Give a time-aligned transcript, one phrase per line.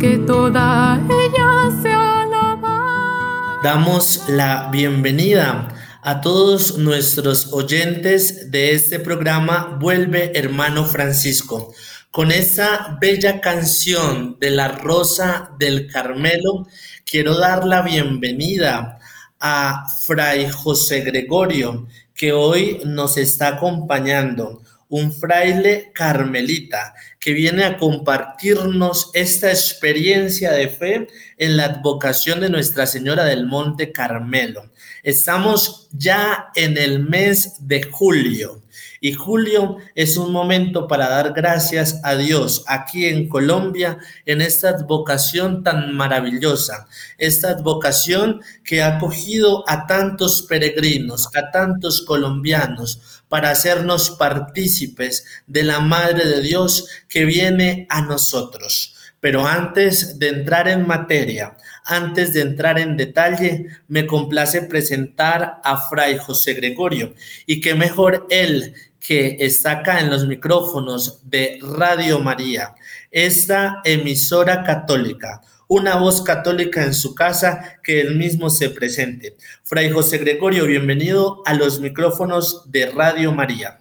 [0.00, 3.60] que toda ella sea alabada.
[3.62, 5.68] Damos la bienvenida
[6.02, 11.74] a todos nuestros oyentes de este programa Vuelve Hermano Francisco
[12.10, 16.66] con esa bella canción de la Rosa del Carmelo,
[17.04, 18.98] quiero dar la bienvenida
[19.38, 27.78] a Fray José Gregorio, que hoy nos está acompañando, un fraile carmelita que viene a
[27.78, 31.06] compartirnos esta experiencia de fe
[31.38, 34.70] en la advocación de Nuestra Señora del Monte Carmelo.
[35.02, 38.62] Estamos ya en el mes de julio
[39.00, 44.70] y julio es un momento para dar gracias a Dios aquí en Colombia en esta
[44.70, 53.50] advocación tan maravillosa, esta advocación que ha acogido a tantos peregrinos, a tantos colombianos para
[53.50, 58.96] hacernos partícipes de la Madre de Dios que viene a nosotros.
[59.20, 65.88] Pero antes de entrar en materia, antes de entrar en detalle, me complace presentar a
[65.88, 67.14] Fray José Gregorio
[67.46, 72.74] y que mejor él que está acá en los micrófonos de Radio María,
[73.10, 75.40] esta emisora católica,
[75.70, 79.36] una voz católica en su casa, que él mismo se presente.
[79.62, 83.78] Fray José Gregorio, bienvenido a los micrófonos de Radio María.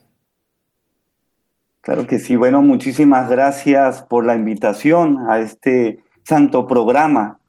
[1.82, 7.40] Claro que sí, bueno, muchísimas gracias por la invitación a este santo programa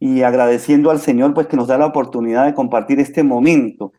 [0.00, 3.92] y agradeciendo al Señor pues que nos da la oportunidad de compartir este momento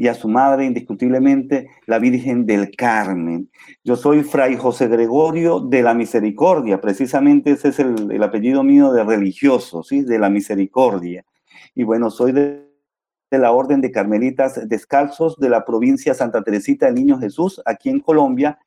[0.00, 3.50] y a su madre, indiscutiblemente, la Virgen del Carmen.
[3.84, 9.04] Yo soy Fray José Gregorio de la Misericordia, precisamente ese es el, apellido mío de
[9.04, 10.00] religioso, ¿sí?
[10.00, 11.26] de la Misericordia.
[11.74, 12.66] Y bueno, soy de,
[13.30, 18.00] la Orden de Carmelitas Descalzos de la provincia Santa Teresita del Niño Jesús, aquí en
[18.00, 18.58] Colombia.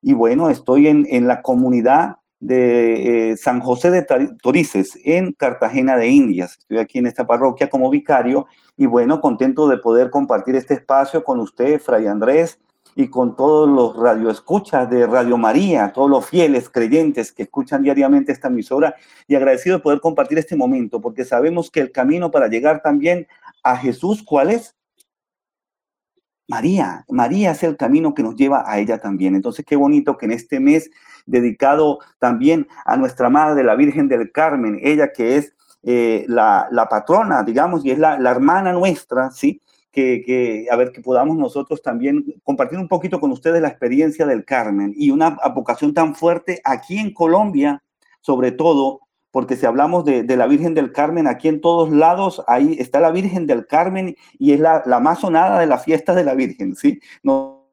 [0.00, 4.06] Y bueno, estoy en, en la comunidad de eh, San José de
[4.42, 6.56] Torices, en Cartagena de Indias.
[6.58, 8.46] Estoy aquí en esta parroquia como vicario
[8.76, 12.58] y bueno, contento de poder compartir este espacio con usted, Fray Andrés,
[12.96, 18.32] y con todos los radioescuchas de Radio María, todos los fieles creyentes que escuchan diariamente
[18.32, 18.96] esta emisora
[19.28, 23.28] y agradecido de poder compartir este momento, porque sabemos que el camino para llegar también
[23.62, 24.74] a Jesús, ¿cuál es?
[26.48, 29.36] María, María es el camino que nos lleva a ella también.
[29.36, 30.90] Entonces, qué bonito que en este mes
[31.30, 37.42] dedicado también a nuestra Madre, la Virgen del Carmen, ella que es eh, la, patrona,
[37.42, 39.62] digamos, y es la, hermana nuestra, ¿sí?
[39.90, 44.24] Que, que, a ver, que podamos nosotros también compartir un poquito con ustedes la experiencia
[44.24, 47.82] del Carmen y una vocación tan fuerte aquí en Colombia,
[48.20, 52.76] sobre todo porque si hablamos de, la Virgen del Carmen, aquí en todos lados, ahí
[52.78, 56.34] está la Virgen del Carmen y es la, más sonada de las fiestas de la
[56.34, 57.00] Virgen, ¿sí?
[57.22, 57.68] No,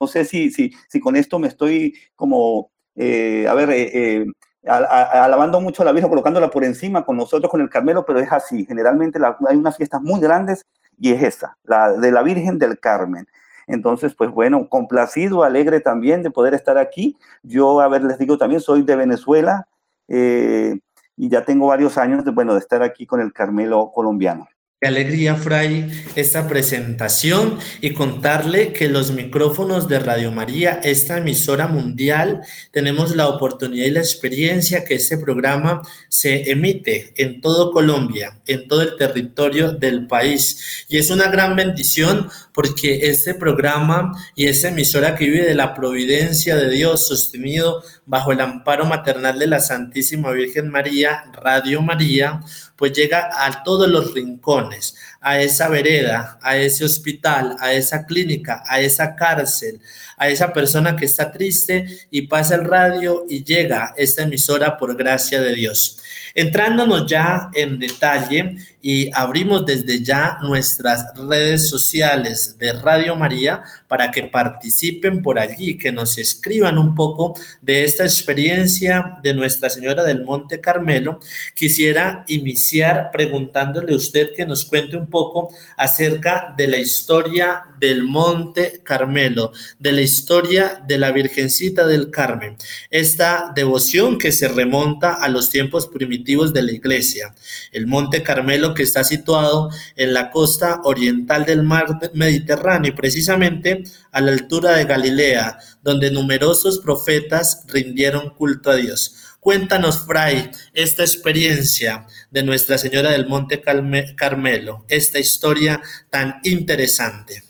[0.00, 4.26] no sé si, si, si con esto me estoy como, eh, a ver, eh, eh,
[4.64, 8.32] alabando mucho a la Virgen, colocándola por encima con nosotros, con el Carmelo, pero es
[8.32, 8.64] así.
[8.66, 9.18] Generalmente
[9.48, 10.66] hay unas fiestas muy grandes
[10.98, 13.26] y es esa, la de la Virgen del Carmen.
[13.66, 17.16] Entonces, pues bueno, complacido, alegre también de poder estar aquí.
[17.42, 19.66] Yo, a ver, les digo también, soy de Venezuela,
[20.08, 24.46] y ya tengo varios años de, bueno, de estar aquí con el Carmelo colombiano.
[24.78, 31.66] Qué alegría, Fray, esta presentación y contarle que los micrófonos de Radio María, esta emisora
[31.66, 32.42] mundial,
[32.72, 38.68] tenemos la oportunidad y la experiencia que este programa se emite en todo Colombia, en
[38.68, 40.84] todo el territorio del país.
[40.90, 45.74] Y es una gran bendición porque este programa y esta emisora que vive de la
[45.74, 52.42] providencia de Dios, sostenido bajo el amparo maternal de la Santísima Virgen María, Radio María,
[52.76, 58.62] pues llega a todos los rincones, a esa vereda, a ese hospital, a esa clínica,
[58.66, 59.80] a esa cárcel,
[60.16, 64.96] a esa persona que está triste y pasa el radio y llega esta emisora por
[64.96, 65.98] gracia de Dios.
[66.34, 68.56] Entrándonos ya en detalle
[68.88, 75.76] y abrimos desde ya nuestras redes sociales de Radio María para que participen por allí,
[75.76, 81.18] que nos escriban un poco de esta experiencia de Nuestra Señora del Monte Carmelo.
[81.52, 88.04] Quisiera iniciar preguntándole a usted que nos cuente un poco acerca de la historia del
[88.04, 89.50] Monte Carmelo,
[89.80, 92.56] de la historia de la Virgencita del Carmen,
[92.90, 97.34] esta devoción que se remonta a los tiempos primitivos de la iglesia.
[97.72, 103.82] El Monte Carmelo que está situado en la costa oriental del mar Mediterráneo y precisamente
[104.12, 109.36] a la altura de Galilea, donde numerosos profetas rindieron culto a Dios.
[109.40, 115.80] Cuéntanos, Fray, esta experiencia de Nuestra Señora del Monte Carmelo, esta historia
[116.10, 117.42] tan interesante.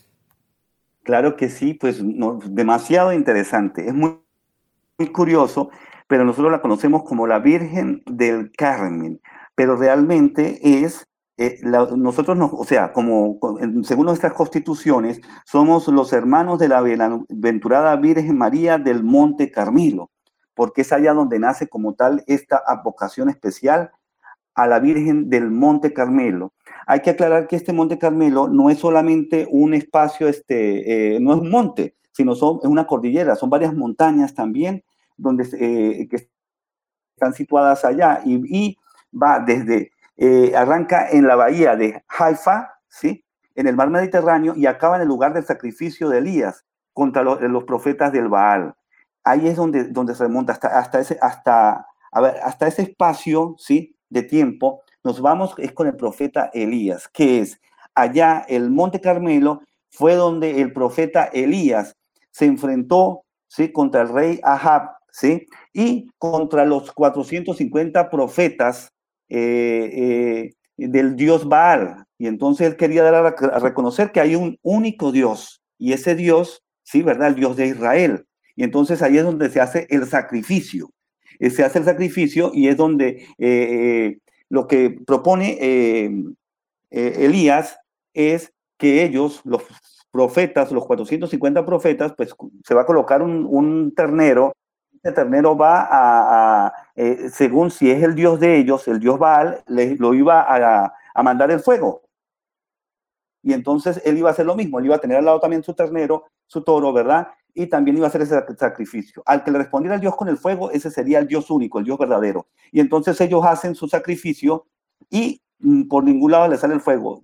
[1.02, 3.86] Claro que sí, pues demasiado interesante.
[3.86, 4.18] Es muy,
[4.98, 5.70] muy curioso,
[6.06, 9.20] pero nosotros la conocemos como la Virgen del Carmen,
[9.54, 11.06] pero realmente es
[11.38, 13.38] eh, nosotros, no, o sea, como
[13.82, 20.10] según nuestras constituciones, somos los hermanos de la bienaventurada Virgen María del Monte Carmelo,
[20.54, 23.90] porque es allá donde nace como tal esta vocación especial
[24.54, 26.54] a la Virgen del Monte Carmelo.
[26.86, 31.34] Hay que aclarar que este Monte Carmelo no es solamente un espacio, este, eh, no
[31.34, 34.82] es un monte, sino son, es una cordillera, son varias montañas también
[35.18, 36.08] donde eh,
[37.14, 38.78] están situadas allá y
[39.12, 43.24] va desde eh, arranca en la bahía de Haifa, ¿sí?
[43.54, 47.40] en el mar Mediterráneo, y acaba en el lugar del sacrificio de Elías contra los,
[47.40, 48.74] los profetas del Baal.
[49.24, 53.56] Ahí es donde, donde se remonta hasta, hasta, ese, hasta, a ver, hasta ese espacio
[53.58, 53.96] ¿sí?
[54.08, 54.82] de tiempo.
[55.04, 57.60] Nos vamos, es con el profeta Elías, que es
[57.94, 61.96] allá el Monte Carmelo, fue donde el profeta Elías
[62.30, 63.72] se enfrentó ¿sí?
[63.72, 65.46] contra el rey Ahab, ¿sí?
[65.72, 68.92] y contra los 450 profetas
[69.28, 72.04] eh, eh, del dios Baal.
[72.18, 75.62] Y entonces él quería dar a, reconocer que hay un único Dios.
[75.78, 77.28] Y ese Dios, sí, ¿verdad?
[77.28, 78.26] El Dios de Israel.
[78.54, 80.90] Y entonces ahí es donde se hace el sacrificio.
[81.38, 83.26] Eh, se hace el sacrificio y es donde
[84.48, 85.58] lo que propone
[86.90, 87.78] Elías
[88.14, 89.62] es que ellos, los
[90.10, 92.34] profetas, los 450 profetas, pues
[92.64, 94.54] se va a colocar un, un ternero
[95.06, 99.62] este ternero va a, eh, según si es el dios de ellos, el dios Baal,
[99.68, 102.02] le, lo iba a, a, mandar el fuego.
[103.40, 105.62] Y entonces él iba a hacer lo mismo, él iba a tener al lado también
[105.62, 107.28] su ternero, su toro, ¿verdad?
[107.54, 109.22] Y también iba a hacer ese sacrificio.
[109.26, 111.84] Al que le respondiera el Dios con el fuego, ese sería el Dios único, el
[111.84, 112.48] Dios verdadero.
[112.72, 114.66] Y entonces ellos hacen su sacrificio
[115.08, 117.20] y mm, por ningún lado le sale el fuego.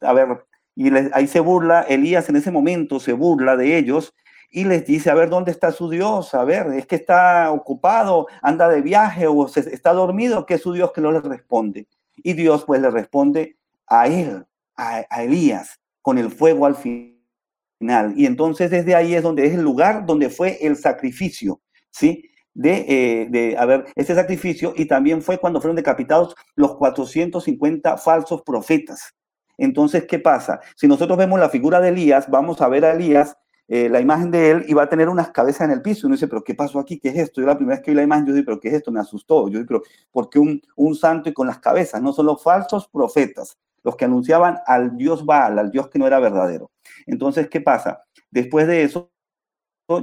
[0.00, 0.46] A ver,
[0.76, 4.14] y ahí se burla, Elías en ese momento se burla de ellos
[4.50, 6.34] y les dice, a ver, ¿dónde está su Dios?
[6.34, 10.72] A ver, es que está ocupado, anda de viaje o está dormido, que es su
[10.72, 11.88] Dios que no le responde.
[12.16, 13.56] Y Dios pues le responde
[13.86, 14.44] a él,
[14.76, 18.14] a, Elías, con el fuego al final.
[18.16, 22.30] Y entonces desde ahí es donde es el lugar donde fue el sacrificio, ¿sí?
[22.54, 27.96] De, eh, de, a ver, este sacrificio y también fue cuando fueron decapitados los 450
[27.98, 29.14] falsos profetas.
[29.58, 30.60] Entonces, ¿qué pasa?
[30.76, 34.30] Si nosotros vemos la figura de Elías, vamos a ver a Elías eh, la imagen
[34.30, 36.06] de él y va a tener unas cabezas en el piso.
[36.06, 36.98] Uno dice, pero ¿qué pasó aquí?
[36.98, 37.40] ¿Qué es esto?
[37.40, 38.92] Yo la primera vez que vi la imagen, yo dije, pero ¿qué es esto?
[38.92, 39.48] Me asustó.
[39.48, 39.82] Yo dije, pero
[40.12, 42.02] ¿por qué un, un santo y con las cabezas?
[42.02, 46.06] No son los falsos profetas, los que anunciaban al Dios Baal, al Dios que no
[46.06, 46.70] era verdadero.
[47.06, 48.02] Entonces, ¿qué pasa?
[48.30, 49.10] Después de eso,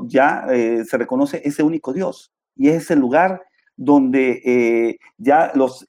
[0.05, 2.31] ya eh, se reconoce ese único Dios.
[2.55, 3.43] Y es el lugar
[3.77, 5.85] donde eh, ya los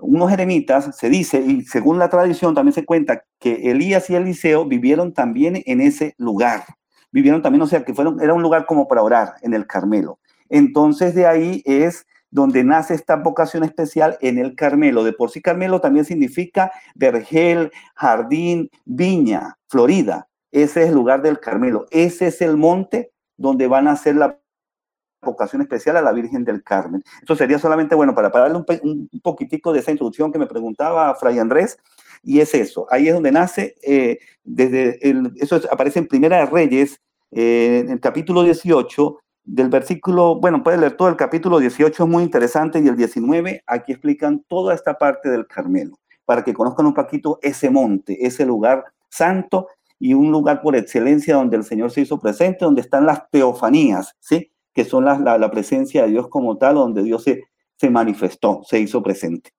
[0.00, 4.64] unos eremitas, se dice, y según la tradición también se cuenta, que Elías y Eliseo
[4.64, 6.64] vivieron también en ese lugar
[7.10, 10.18] vivieron también, o sea, que fueron, era un lugar como para orar en el Carmelo.
[10.48, 15.04] Entonces de ahí es donde nace esta vocación especial en el Carmelo.
[15.04, 20.28] De por sí Carmelo también significa vergel, jardín, viña, Florida.
[20.50, 21.86] Ese es el lugar del Carmelo.
[21.90, 24.38] Ese es el monte donde van a hacer la
[25.22, 27.02] vocación especial a la Virgen del Carmen.
[27.20, 31.14] Esto sería solamente, bueno, para, para darle un, poquitico de esa introducción que me preguntaba
[31.16, 31.78] Fray Andrés,
[32.22, 36.46] y es eso, ahí es donde nace, eh, desde el, eso aparece en Primera de
[36.46, 42.04] Reyes, eh, en el capítulo 18, del versículo, bueno, puede leer todo el capítulo 18,
[42.04, 46.52] es muy interesante, y el 19, aquí explican toda esta parte del Carmelo, para que
[46.52, 51.64] conozcan un poquito ese monte, ese lugar santo y un lugar por excelencia donde el
[51.64, 54.52] Señor se hizo presente, donde están las teofanías, ¿sí?
[54.74, 57.44] Que son la, la, la presencia de Dios como tal, donde Dios se,
[57.76, 59.50] se manifestó, se hizo presente.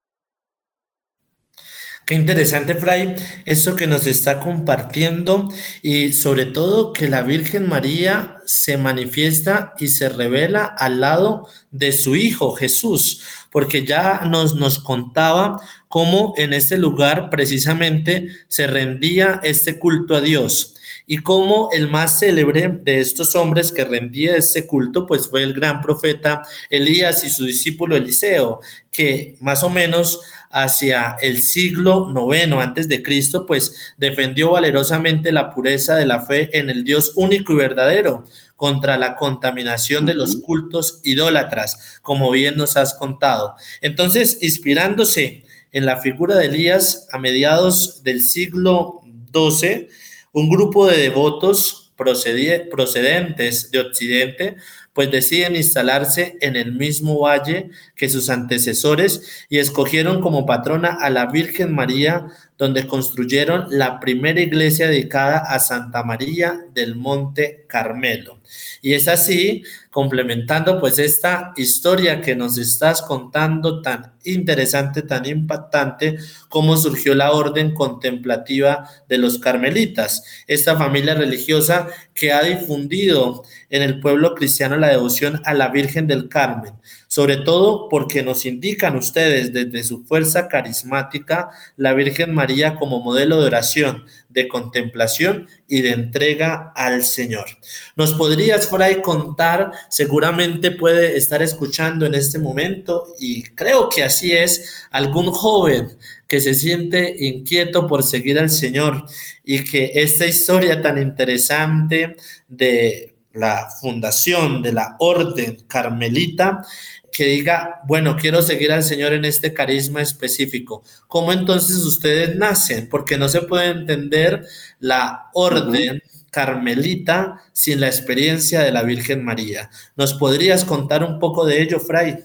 [2.10, 5.48] Qué interesante, Fray, eso que nos está compartiendo
[5.84, 11.92] y sobre todo que la Virgen María se manifiesta y se revela al lado de
[11.92, 19.39] su Hijo Jesús, porque ya nos, nos contaba cómo en este lugar precisamente se rendía
[19.44, 20.78] este culto a Dios
[21.12, 25.54] y cómo el más célebre de estos hombres que rendía este culto, pues fue el
[25.54, 28.60] gran profeta Elías y su discípulo Eliseo,
[28.92, 35.50] que más o menos hacia el siglo noveno antes de Cristo, pues defendió valerosamente la
[35.50, 38.25] pureza de la fe en el Dios único y verdadero
[38.56, 43.56] contra la contaminación de los cultos idólatras, como bien nos has contado.
[43.82, 49.01] Entonces, inspirándose en la figura de Elías a mediados del siglo
[49.34, 49.88] XII,
[50.31, 54.55] un grupo de devotos procedentes de Occidente
[54.93, 57.69] pues deciden instalarse en el mismo valle
[58.00, 62.27] que sus antecesores y escogieron como patrona a la Virgen María,
[62.58, 68.39] donde construyeron la primera iglesia dedicada a Santa María del Monte Carmelo.
[68.82, 76.18] Y es así, complementando pues esta historia que nos estás contando tan interesante, tan impactante,
[76.48, 83.82] cómo surgió la orden contemplativa de los carmelitas, esta familia religiosa que ha difundido en
[83.82, 86.74] el pueblo cristiano la devoción a la Virgen del Carmen,
[87.10, 93.42] sobre todo porque nos indican ustedes desde su fuerza carismática la Virgen María como modelo
[93.42, 97.48] de oración, de contemplación y de entrega al Señor.
[97.96, 99.72] ¿Nos podrías por ahí contar?
[99.89, 105.98] Seguramente puede estar escuchando en este momento y creo que así es algún joven
[106.28, 109.04] que se siente inquieto por seguir al Señor
[109.44, 112.16] y que esta historia tan interesante
[112.48, 116.66] de la fundación de la orden carmelita
[117.12, 120.84] que diga, bueno, quiero seguir al Señor en este carisma específico.
[121.08, 122.88] ¿Cómo entonces ustedes nacen?
[122.89, 124.46] Porque no se puede entender
[124.80, 126.01] la orden
[126.32, 129.70] carmelita sin la experiencia de la Virgen María.
[129.96, 132.24] ¿Nos podrías contar un poco de ello, Fray?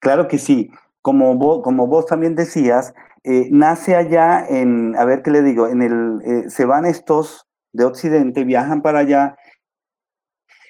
[0.00, 0.70] Claro que sí.
[1.02, 5.68] Como vos, como vos también decías, eh, nace allá en, a ver qué le digo,
[5.68, 9.36] en el, eh, se van estos de Occidente, viajan para allá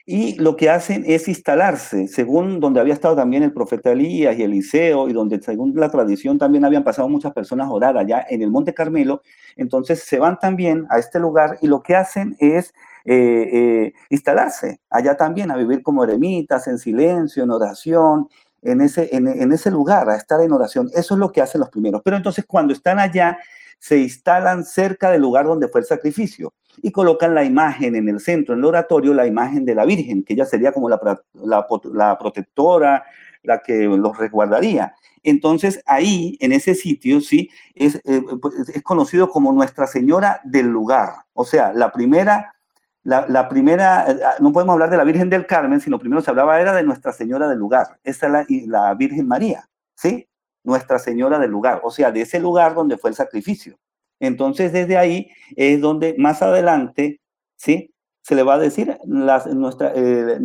[0.08, 4.44] y lo que hacen es instalarse, según donde había estado también el profeta Elías y
[4.44, 8.40] Eliseo, y donde según la tradición también habían pasado muchas personas a orar allá en
[8.40, 9.22] el Monte Carmelo,
[9.56, 12.72] entonces se van también a este lugar y lo que hacen es
[13.04, 18.28] eh, eh, instalarse allá también, a vivir como eremitas, en silencio, en oración,
[18.62, 20.88] en ese, en ese lugar, a estar en oración.
[20.94, 22.02] Eso es lo que hacen los primeros.
[22.04, 23.38] Pero entonces cuando están allá,
[23.78, 28.20] se instalan cerca del lugar donde fue el sacrificio y colocan la imagen en el
[28.20, 31.00] centro, en el oratorio, la imagen de la Virgen, que ella sería como la,
[31.34, 33.04] la, protectora,
[33.42, 34.94] la que los resguardaría.
[35.22, 40.66] Entonces ahí, en ese sitio, sí, es, eh, pues, es conocido como Nuestra Señora del
[40.66, 41.14] lugar.
[41.32, 42.54] O sea, la primera,
[43.02, 46.60] la, primera, eh, no podemos hablar de la Virgen del Carmen, sino primero se hablaba
[46.60, 47.98] era de Nuestra Señora del lugar.
[48.04, 50.28] Esa es la, la Virgen María, ¿sí?
[50.62, 53.78] Nuestra Señora del lugar, o sea, de ese lugar donde fue el sacrificio.
[54.20, 57.20] Entonces, desde ahí es donde más adelante,
[57.56, 57.92] ¿sí?
[58.22, 60.40] Se le va a decir nuestra, eh,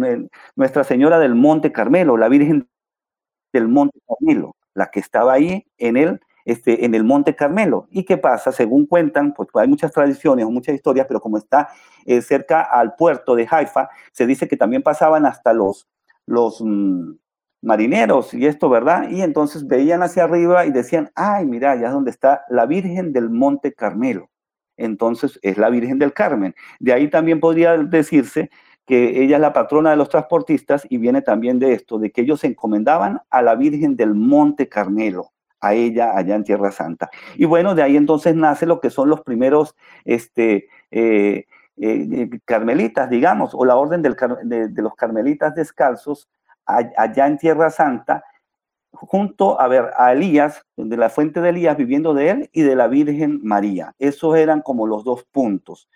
[0.55, 2.67] nuestra Señora del Monte Carmelo, la Virgen
[3.53, 7.87] del Monte Carmelo, la que estaba ahí en el, este, en el Monte Carmelo.
[7.91, 8.51] ¿Y qué pasa?
[8.51, 11.69] Según cuentan, pues hay muchas tradiciones o muchas historias, pero como está
[12.05, 15.87] eh, cerca al puerto de Haifa, se dice que también pasaban hasta los,
[16.25, 17.13] los, mm,
[17.61, 19.09] marineros y esto, ¿verdad?
[19.09, 23.13] Y entonces veían hacia arriba y decían, ay, mira, ya es donde está la Virgen
[23.13, 24.29] del Monte Carmelo.
[24.77, 26.55] Entonces es la Virgen del Carmen.
[26.79, 28.49] De ahí también podría decirse
[28.85, 32.21] que ella es la patrona de los transportistas y viene también de esto, de que
[32.21, 37.09] ellos se encomendaban a la Virgen del Monte Carmelo, a ella allá en Tierra Santa.
[37.35, 41.45] Y bueno, de ahí entonces nace lo que son los primeros este, eh,
[41.77, 46.27] eh, carmelitas, digamos, o la orden de los carmelitas descalzos,
[46.65, 48.23] allá en Tierra Santa,
[48.91, 52.75] junto a ver a Elías, de la fuente de Elías viviendo de él y de
[52.75, 53.95] la Virgen María.
[53.99, 55.89] Esos eran como los dos puntos.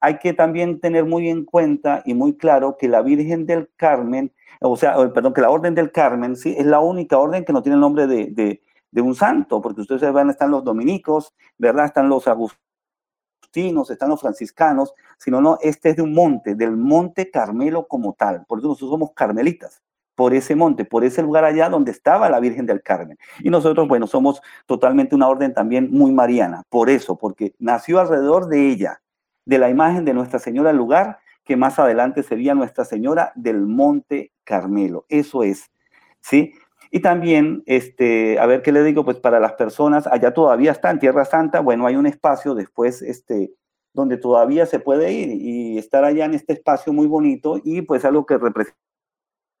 [0.00, 4.32] Hay que también tener muy en cuenta y muy claro que la Virgen del Carmen,
[4.60, 7.62] o sea, perdón, que la Orden del Carmen, sí, es la única orden que no
[7.62, 8.60] tiene el nombre de,
[8.90, 11.86] de, un santo, porque ustedes ven, están los dominicos, ¿verdad?
[11.86, 17.30] Están los agustinos, están los franciscanos, sino no, este es de un monte, del monte
[17.30, 19.82] Carmelo como tal, por eso nosotros somos carmelitas
[20.14, 23.18] por ese monte, por ese lugar allá donde estaba la Virgen del Carmen.
[23.40, 28.48] Y nosotros, bueno, somos totalmente una orden también muy mariana, por eso, porque nació alrededor
[28.48, 29.02] de ella,
[29.44, 33.66] de la imagen de Nuestra Señora del lugar, que más adelante sería Nuestra Señora del
[33.66, 35.06] Monte Carmelo.
[35.08, 35.70] Eso es,
[36.20, 36.54] ¿sí?
[36.90, 40.90] Y también, este, a ver qué le digo, pues para las personas, allá todavía está
[40.90, 43.50] en Tierra Santa, bueno, hay un espacio después, este,
[43.94, 48.04] donde todavía se puede ir y estar allá en este espacio muy bonito y pues
[48.04, 48.78] algo que representa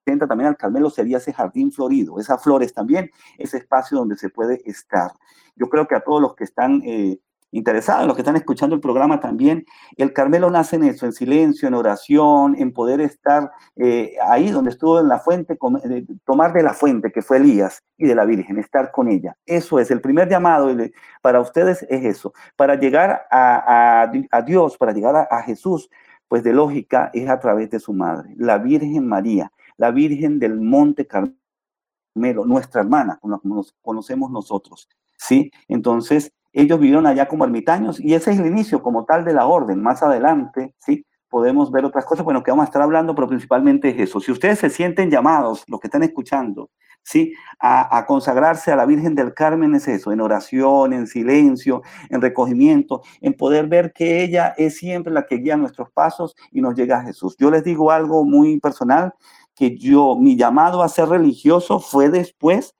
[0.04, 4.62] también al Carmelo sería ese jardín florido, esas flores también, ese espacio donde se puede
[4.64, 5.12] estar.
[5.56, 7.18] Yo creo que a todos los que están eh,
[7.52, 9.64] interesados, los que están escuchando el programa también,
[9.96, 14.70] el Carmelo nace en eso, en silencio, en oración, en poder estar eh, ahí donde
[14.70, 18.24] estuvo en la fuente, eh, tomar de la fuente que fue Elías y de la
[18.24, 19.36] Virgen, estar con ella.
[19.46, 20.74] Eso es, el primer llamado
[21.20, 24.10] para ustedes es eso, para llegar a,
[24.44, 25.90] Dios, para llegar a, a Jesús,
[26.26, 30.60] pues de lógica es a través de su madre, la Virgen María la Virgen del
[30.60, 35.50] Monte Carmelo, nuestra hermana, como nos conocemos nosotros, ¿sí?
[35.68, 39.46] Entonces, ellos vivieron allá como ermitaños y ese es el inicio como tal de la
[39.46, 39.82] orden.
[39.82, 41.06] Más adelante, ¿sí?
[41.32, 44.20] podemos ver otras cosas, bueno, que vamos a estar hablando, pero principalmente es eso.
[44.20, 46.68] Si ustedes se sienten llamados, los que están escuchando,
[47.02, 47.32] ¿sí?
[47.58, 53.00] A, consagrarse a la Virgen del Carmen es eso, en oración, en silencio, en recogimiento,
[53.22, 56.98] en poder ver que ella es siempre la que guía nuestros pasos y nos llega
[56.98, 57.34] a Jesús.
[57.38, 59.14] Yo les digo algo muy personal,
[59.54, 62.74] que yo, mi llamado a ser religioso fue después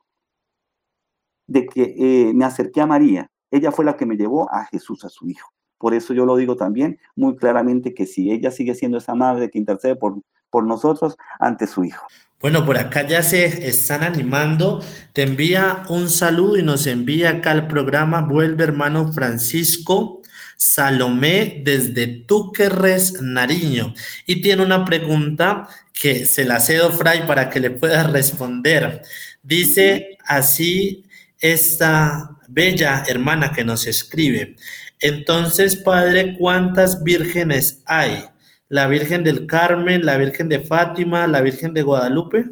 [1.46, 3.30] de que eh, me acerqué a María.
[3.50, 5.52] Ella fue la que me llevó a Jesús, a su Hijo.
[5.78, 9.50] Por eso yo lo digo también muy claramente que si ella sigue siendo esa madre
[9.50, 12.06] que intercede por, por nosotros ante su Hijo.
[12.40, 14.80] Bueno, por acá ya se están animando.
[15.12, 20.21] Te envía un saludo y nos envía acá al programa Vuelve hermano Francisco
[20.62, 23.94] Salomé desde Túquerres, Nariño.
[24.26, 29.02] Y tiene una pregunta que se la cedo, Fray, para que le pueda responder.
[29.42, 31.04] Dice así
[31.40, 34.54] esta bella hermana que nos escribe.
[35.00, 38.24] Entonces, Padre, ¿cuántas vírgenes hay?
[38.72, 42.46] la Virgen del Carmen, la Virgen de Fátima, la Virgen de Guadalupe?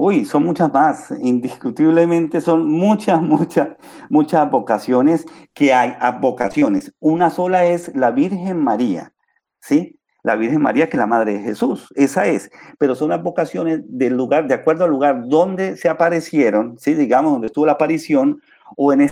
[0.00, 3.70] Uy, son muchas más, indiscutiblemente son muchas, muchas,
[4.08, 6.94] muchas vocaciones que hay, vocaciones.
[7.00, 9.12] Una sola es la Virgen María,
[9.60, 9.98] ¿sí?
[10.22, 13.80] La Virgen María que es la Madre de Jesús, esa es, pero son las vocaciones
[13.88, 16.94] del lugar, de acuerdo al lugar donde se aparecieron, ¿sí?
[16.94, 18.40] Digamos, donde estuvo la aparición,
[18.76, 19.10] o en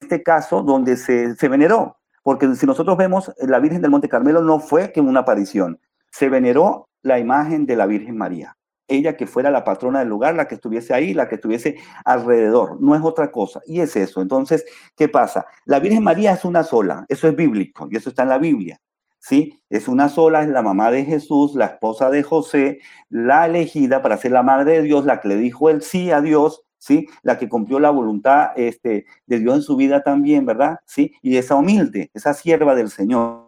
[0.00, 1.98] este caso, donde se, se veneró.
[2.24, 5.78] Porque si nosotros vemos, la Virgen del Monte Carmelo no fue que una aparición,
[6.10, 8.56] se veneró la imagen de la Virgen María.
[8.88, 12.80] Ella que fuera la patrona del lugar, la que estuviese ahí, la que estuviese alrededor,
[12.80, 13.60] no es otra cosa.
[13.66, 14.20] Y es eso.
[14.20, 14.64] Entonces,
[14.96, 15.46] ¿qué pasa?
[15.64, 18.80] La Virgen María es una sola, eso es bíblico y eso está en la Biblia.
[19.24, 19.58] ¿sí?
[19.70, 24.18] Es una sola, es la mamá de Jesús, la esposa de José, la elegida para
[24.18, 27.08] ser la madre de Dios, la que le dijo el sí a Dios, ¿sí?
[27.22, 30.80] La que cumplió la voluntad este, de Dios en su vida también, ¿verdad?
[30.84, 31.14] ¿Sí?
[31.22, 33.43] Y esa humilde, esa sierva del Señor.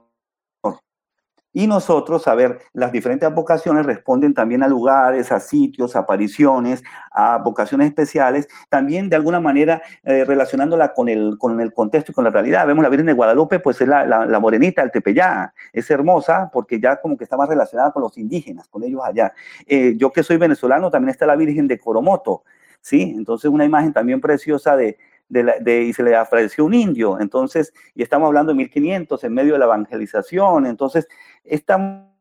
[1.57, 6.85] Y nosotros, a ver, las diferentes vocaciones responden también a lugares, a sitios, a apariciones,
[7.11, 12.14] a vocaciones especiales, también de alguna manera eh, relacionándola con el, con el contexto y
[12.14, 12.66] con la realidad.
[12.66, 16.79] Vemos la Virgen de Guadalupe, pues es la, la, morenita, el tepeyá, es hermosa porque
[16.79, 19.33] ya como que está más relacionada con los indígenas, con ellos allá.
[19.66, 22.42] Eh, yo que soy venezolano, también está la Virgen de Coromoto,
[22.83, 23.14] ¿sí?
[23.16, 28.03] Entonces una imagen también preciosa de, de, y se le apareció un indio, entonces, y
[28.03, 31.09] estamos hablando de 1500 en medio de la evangelización, entonces
[31.45, 32.15] está muy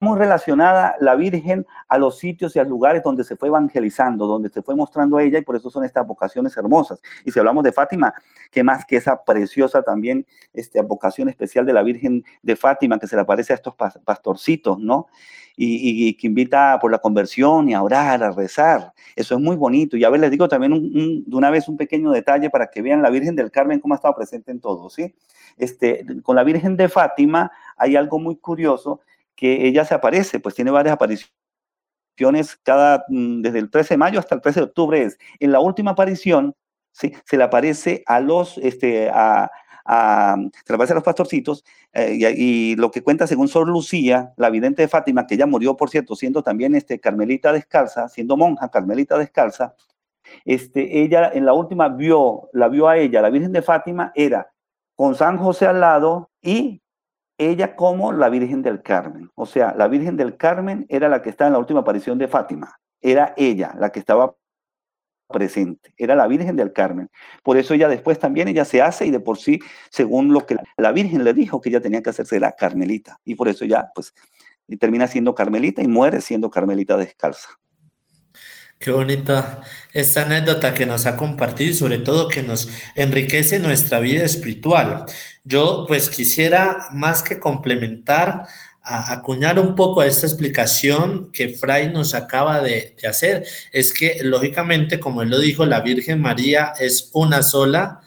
[0.00, 4.62] relacionada la Virgen a los sitios y a lugares donde se fue evangelizando, donde se
[4.62, 7.00] fue mostrando a ella, y por eso son estas vocaciones hermosas.
[7.24, 8.12] Y si hablamos de Fátima,
[8.50, 13.06] que más que esa preciosa también esta vocación especial de la Virgen de Fátima, que
[13.06, 15.06] se le aparece a estos pastorcitos, ¿no?
[15.56, 18.92] y, que invita por la conversión y a orar, a rezar.
[19.14, 19.96] Eso es muy bonito.
[19.96, 23.02] Y a ver, les digo también de una vez un pequeño detalle para que vean
[23.02, 25.14] la Virgen del Carmen cómo ha estado presente en todo, ¿sí?
[25.56, 29.00] Este, con la Virgen de Fátima hay algo muy curioso
[29.36, 31.34] que ella se aparece, pues tiene varias apariciones
[32.62, 35.18] cada, mm, desde el 13 de mayo hasta el 13 de octubre es.
[35.40, 36.54] En la última aparición,
[36.92, 37.12] ¿sí?
[37.24, 39.50] Se le aparece a los, este, a,
[39.84, 44.88] a, se los pastorcitos, eh, y, lo que cuenta según Sor Lucía, la vidente de
[44.88, 49.74] Fátima, que ella murió, por cierto, siendo también este, carmelita descalza, siendo monja carmelita descalza,
[50.44, 54.50] este, ella en la última vio, la vio a ella, la Virgen de Fátima, era
[54.96, 56.80] con San José al lado y
[57.38, 59.30] ella como la Virgen del Carmen.
[59.34, 62.28] O sea, la Virgen del Carmen era la que está en la última aparición de
[62.28, 62.78] Fátima.
[63.00, 64.34] Era ella la que estaba
[65.28, 67.10] presente, era la Virgen del Carmen.
[67.42, 69.58] Por eso ella después también ella se hace y de por sí,
[69.90, 73.18] según lo que la Virgen le dijo, que ella tenía que hacerse la Carmelita.
[73.24, 74.14] Y por eso ya, pues,
[74.78, 77.48] termina siendo Carmelita y muere siendo Carmelita descalza.
[78.84, 79.62] Qué bonita
[79.94, 85.06] esta anécdota que nos ha compartido y sobre todo que nos enriquece nuestra vida espiritual.
[85.42, 88.46] Yo pues quisiera más que complementar
[88.82, 93.46] acuñar un poco a esta explicación que Fray nos acaba de, de, hacer.
[93.72, 98.02] Es que, lógicamente, como él lo dijo, la Virgen María es una sola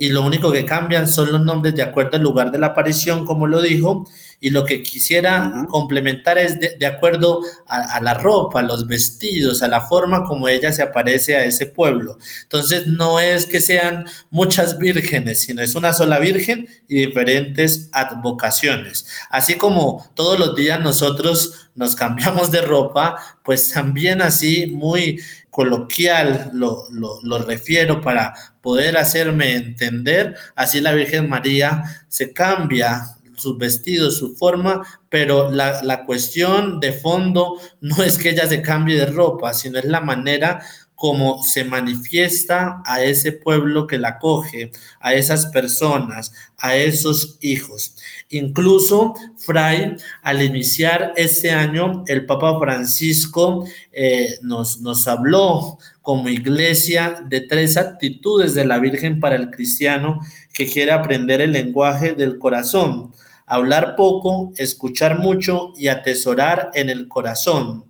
[0.00, 3.26] y lo único que cambian son los nombres de acuerdo al lugar de la aparición,
[3.26, 4.08] como lo dijo,
[4.40, 9.68] y lo que quisiera complementar es de, acuerdo a, la ropa, a los vestidos, a
[9.68, 12.16] la forma como ella se aparece a ese pueblo.
[12.44, 19.04] Entonces no es que sean muchas vírgenes, sino es una sola virgen y diferentes advocaciones.
[19.28, 26.50] Así como todos los días nosotros nos cambiamos de ropa, pues también así muy coloquial
[26.54, 33.56] lo, lo, lo, refiero para poder hacerme entender, así la Virgen María se cambia sus
[33.58, 39.06] vestidos, su forma, pero la, cuestión de fondo no es que ella se cambie de
[39.06, 40.60] ropa, sino es la manera
[41.00, 47.96] como se manifiesta a ese pueblo que la coge, a esas personas, a esos hijos.
[48.28, 57.24] Incluso Fray, al iniciar este año, el Papa Francisco eh, nos, nos habló como iglesia
[57.26, 60.20] de tres actitudes de la Virgen para el cristiano
[60.52, 63.10] que quiere aprender el lenguaje del corazón.
[63.46, 67.86] Hablar poco, escuchar mucho y atesorar en el corazón.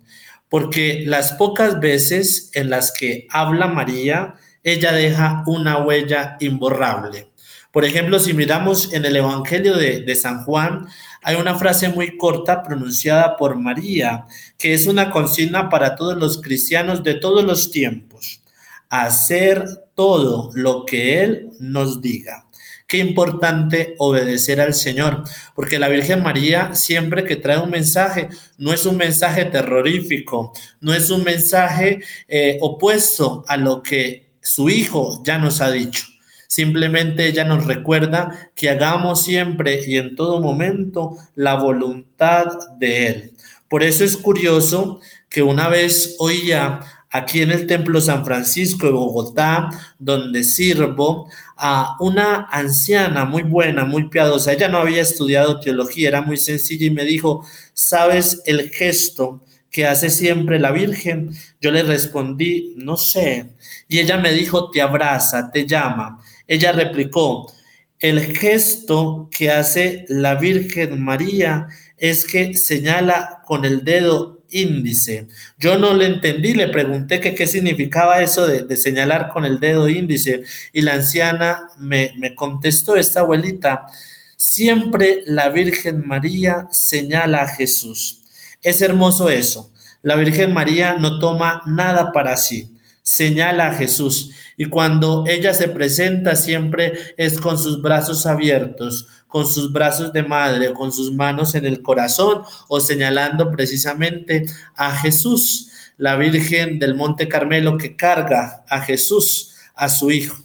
[0.51, 7.29] Porque las pocas veces en las que habla María, ella deja una huella imborrable.
[7.71, 10.87] Por ejemplo, si miramos en el Evangelio de, San Juan,
[11.23, 14.25] hay una frase muy corta pronunciada por María,
[14.57, 18.41] que es una consigna para todos los cristianos de todos los tiempos.
[18.89, 19.63] Hacer
[19.95, 22.45] todo lo que Él nos diga.
[22.91, 25.23] Qué importante obedecer al Señor,
[25.55, 28.27] porque la Virgen María siempre que trae un mensaje,
[28.57, 30.51] no es un mensaje terrorífico,
[30.81, 36.03] no es un mensaje eh, opuesto a lo que su Hijo ya nos ha dicho.
[36.49, 43.31] Simplemente ella nos recuerda que hagamos siempre y en todo momento la voluntad de Él.
[43.69, 44.99] Por eso es curioso
[45.29, 49.69] que una vez oía aquí en el Templo San Francisco de Bogotá,
[49.99, 54.53] donde sirvo, a una anciana muy buena, muy piadosa.
[54.53, 59.85] Ella no había estudiado teología, era muy sencilla y me dijo, ¿sabes el gesto que
[59.85, 61.31] hace siempre la Virgen?
[61.59, 63.51] Yo le respondí, no sé.
[63.87, 66.19] Y ella me dijo, te abraza, te llama.
[66.47, 67.51] Ella replicó,
[67.99, 75.27] el gesto que hace la Virgen María es que señala con el dedo índice.
[75.57, 79.89] Yo no le entendí, le pregunté que qué significaba eso de, señalar con el dedo
[79.89, 83.87] índice y la anciana me, me contestó, esta abuelita,
[84.35, 88.21] siempre la Virgen María señala a Jesús.
[88.61, 89.71] Es hermoso eso.
[90.03, 94.31] La Virgen María no toma nada para sí, señala a Jesús.
[94.57, 100.23] Y cuando ella se presenta siempre es con sus brazos abiertos, con sus brazos de
[100.23, 106.95] madre, con sus manos en el corazón o señalando precisamente a Jesús, la Virgen del
[106.95, 110.37] Monte Carmelo que carga a Jesús, a su Hijo.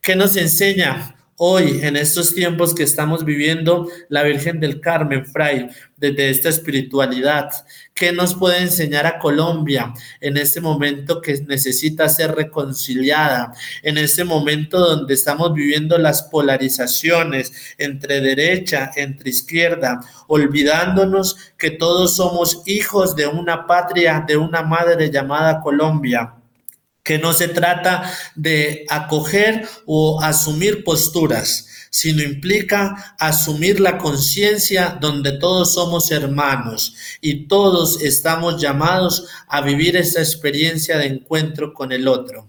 [0.00, 5.68] ¿Qué nos enseña hoy, en estos tiempos que estamos viviendo, la Virgen del Carmen, Fray,
[5.96, 7.48] desde esta espiritualidad?
[8.02, 13.52] ¿Qué nos puede enseñar a Colombia en este momento que necesita ser reconciliada?
[13.80, 22.16] En este momento donde estamos viviendo las polarizaciones entre derecha, entre izquierda, olvidándonos que todos
[22.16, 26.34] somos hijos de una patria, de una madre llamada Colombia
[27.04, 35.32] que no se trata de acoger o asumir posturas, sino implica asumir la conciencia donde
[35.32, 42.08] todos somos hermanos y todos estamos llamados a vivir esa experiencia de encuentro con el
[42.08, 42.48] otro.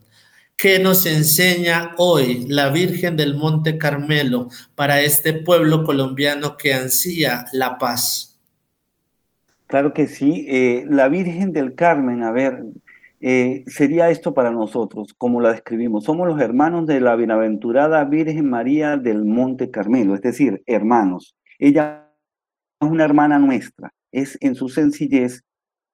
[0.56, 7.46] ¿Qué nos enseña hoy la Virgen del Monte Carmelo para este pueblo colombiano que ansía
[7.52, 8.40] la paz?
[9.68, 12.64] Claro que sí, eh, la Virgen del Carmen, a ver,
[13.26, 16.04] eh, sería esto para nosotros, como la describimos.
[16.04, 21.34] Somos los hermanos de la bienaventurada Virgen María del Monte Carmelo, es decir, hermanos.
[21.58, 22.12] Ella
[22.82, 25.42] es una hermana nuestra, es en su sencillez,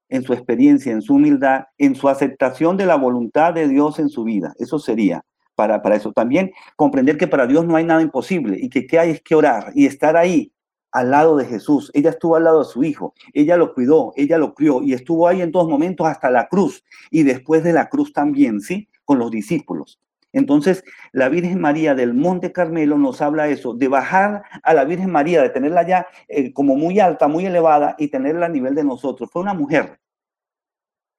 [0.10, 4.10] en su experiencia, en su humildad, en su aceptación de la voluntad de Dios en
[4.10, 4.56] su vida.
[4.58, 6.12] Eso sería para, para eso.
[6.12, 9.36] También comprender que para Dios no hay nada imposible y que qué hay es que
[9.36, 10.52] orar y estar ahí
[10.91, 14.38] al lado de Jesús, ella estuvo al lado de su hijo, ella lo cuidó, ella
[14.38, 17.89] lo crió y estuvo ahí en todos momentos hasta la cruz y después de la
[17.89, 18.89] cruz también, ¿sí?
[19.06, 19.99] Con los discípulos.
[20.32, 25.12] Entonces, la Virgen María del Monte Carmelo nos habla eso, de bajar a la Virgen
[25.12, 28.84] María, de tenerla ya eh, como muy alta, muy elevada y tenerla a nivel de
[28.84, 29.30] nosotros.
[29.32, 29.99] Fue una mujer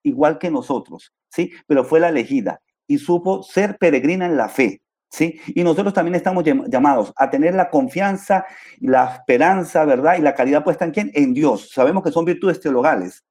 [0.02, 1.52] igual que nosotros, ¿sí?
[1.66, 4.80] Pero fue la elegida y supo ser peregrina en la fe.
[5.10, 5.40] ¿Sí?
[5.48, 8.46] Y nosotros también estamos llamados a tener la confianza,
[8.80, 10.16] la esperanza, ¿verdad?
[10.18, 11.10] Y la caridad puesta en quién?
[11.14, 11.70] En Dios.
[11.70, 13.24] Sabemos que son virtudes teologales,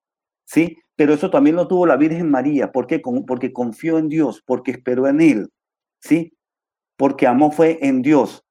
[0.46, 0.78] ¿sí?
[0.96, 2.72] Pero eso también lo tuvo la Virgen María.
[2.72, 3.02] ¿Por qué?
[3.26, 5.50] Porque confió en Dios, porque esperó en Él,
[6.02, 6.34] ¿sí?
[6.98, 8.44] Porque amó fue en Dios.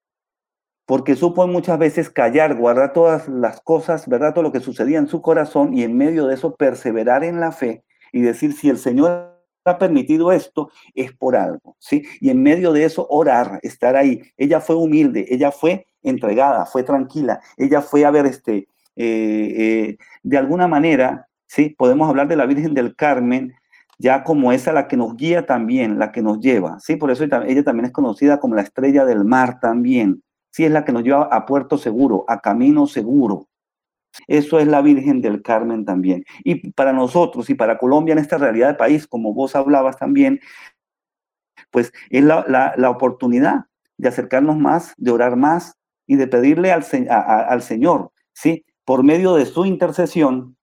[0.87, 4.33] Porque supo muchas veces callar, guardar todas las cosas, ¿verdad?
[4.33, 7.53] Todo lo que sucedía en su corazón y en medio de eso perseverar en la
[7.53, 9.38] fe y decir, si el Señor
[9.69, 12.05] ha permitido esto es por algo, ¿sí?
[12.21, 14.23] Y en medio de eso orar, estar ahí.
[14.37, 19.99] Ella fue humilde, ella fue entregada, fue tranquila, ella fue a ver, este, eh, eh,
[20.23, 21.71] de alguna manera, ¿sí?
[21.71, 23.55] Podemos hablar de la Virgen del Carmen,
[23.99, 26.97] ya como esa la que nos guía también, la que nos lleva, ¿sí?
[26.97, 30.65] Por eso ella también es conocida como la estrella del mar también, ¿sí?
[30.65, 33.49] Es la que nos lleva a puerto seguro, a camino seguro,
[34.27, 36.25] Eso es la Virgen del Carmen también.
[36.45, 40.41] Y para nosotros y para Colombia en esta realidad de país, como vos hablabas también,
[41.71, 43.67] pues es la, oportunidad
[43.97, 48.65] de acercarnos más, de orar más y de pedirle al, al Señor, ¿sí?
[48.85, 50.57] Por medio de su intercesión,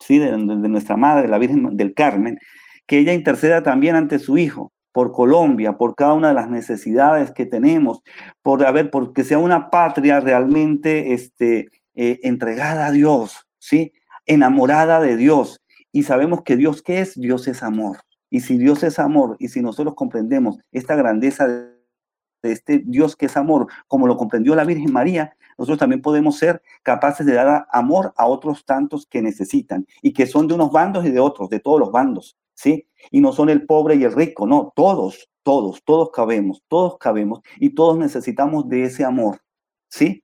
[0.00, 0.18] ¿sí?
[0.18, 2.38] De, nuestra Madre, la Virgen del Carmen,
[2.86, 7.30] que ella interceda también ante su Hijo, por Colombia, por cada una de las necesidades
[7.30, 8.02] que tenemos,
[8.42, 13.92] por haber, porque sea una patria realmente este, eh, entregada a Dios, ¿sí?
[14.26, 15.60] Enamorada de Dios.
[15.92, 17.18] Y sabemos que Dios, ¿qué es?
[17.18, 17.98] Dios es amor.
[18.30, 21.72] Y si Dios es amor, y si nosotros comprendemos esta grandeza de
[22.42, 26.62] este Dios que es amor, como lo comprendió la Virgen María, nosotros también podemos ser
[26.82, 31.04] capaces de dar amor a otros tantos que necesitan y que son de unos bandos
[31.04, 32.88] y de otros, de todos los bandos, ¿sí?
[33.10, 37.40] Y no son el pobre y el rico, no, todos, todos, todos cabemos, todos cabemos
[37.58, 39.40] y todos necesitamos de ese amor,
[39.88, 40.21] ¿sí?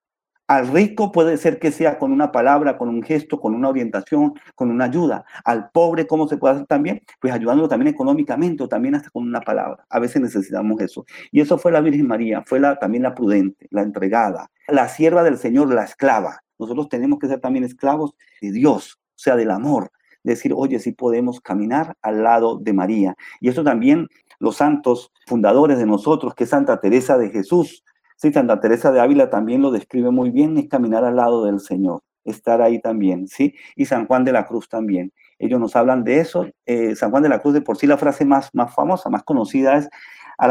[0.49, 4.33] Al rico puede ser que sea con una palabra, con un gesto, con una orientación,
[4.55, 5.27] con una ayuda.
[5.45, 7.03] Al pobre, ¿cómo se puede hacer también?
[7.21, 9.85] Pues ayudándolo también económicamente o también hasta con una palabra.
[9.91, 11.05] A veces necesitamos eso.
[11.31, 15.23] Y eso fue la Virgen María, fue la, también la prudente, la entregada, la sierva
[15.23, 16.43] del Señor, la esclava.
[16.59, 19.91] Nosotros tenemos que ser también esclavos de Dios, o sea, del amor.
[20.23, 23.17] Decir, oye, sí podemos caminar al lado de María.
[23.43, 24.09] Y eso también
[24.39, 27.85] los santos fundadores de nosotros, que es Santa Teresa de Jesús,
[28.19, 31.61] Sí, Santa Teresa de Ávila también lo describe muy bien, es caminar al lado del
[31.61, 33.55] Señor, estar ahí también, ¿sí?
[33.77, 35.13] Y San Juan de la Cruz también.
[35.39, 36.49] Ellos nos hablan de eso.
[36.67, 39.23] Eh, San Juan de la Cruz, de por sí, la frase más, más famosa, más
[39.23, 39.89] conocida es,
[40.37, 40.51] al,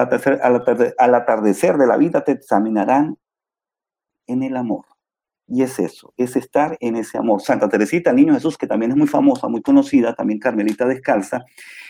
[0.98, 3.18] al atardecer de la vida te examinarán
[4.28, 4.86] en el amor.
[5.46, 7.42] Y es eso, es estar en ese amor.
[7.42, 11.44] Santa Teresita, Niño Jesús, que también es muy famosa, muy conocida, también Carmelita Descalza,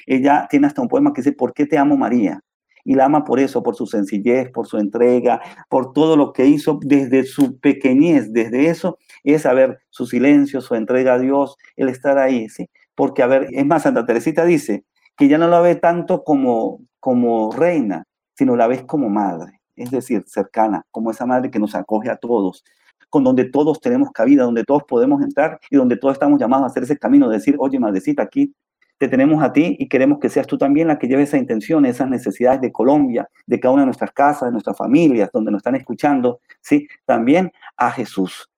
[0.08, 2.42] ella tiene hasta un poema que dice, ¿por qué te amo María?
[2.88, 6.46] Y la ama por eso, por su sencillez, por su entrega, por todo lo que
[6.46, 11.58] hizo desde su pequeñez, desde eso, es, a ver, su silencio, su entrega a Dios,
[11.76, 12.70] el estar ahí, ¿sí?
[12.96, 14.86] Porque, a ver, es más, Santa Teresita dice
[15.18, 18.06] que ya no la ve tanto como, como reina,
[18.38, 22.16] sino la ves como madre, es decir, cercana, como esa madre que nos acoge a
[22.16, 22.64] todos,
[23.10, 26.68] con donde todos tenemos cabida, donde todos podemos entrar y donde todos estamos llamados a
[26.68, 28.54] hacer ese camino, de decir, oye, madrecita, aquí
[28.98, 31.86] te tenemos a ti y queremos que seas tú también la que lleve esa intención,
[31.86, 35.60] esas necesidades de Colombia, de cada una de nuestras casas, de nuestras familias, donde nos
[35.60, 36.88] están escuchando, ¿sí?
[37.06, 38.50] También a Jesús,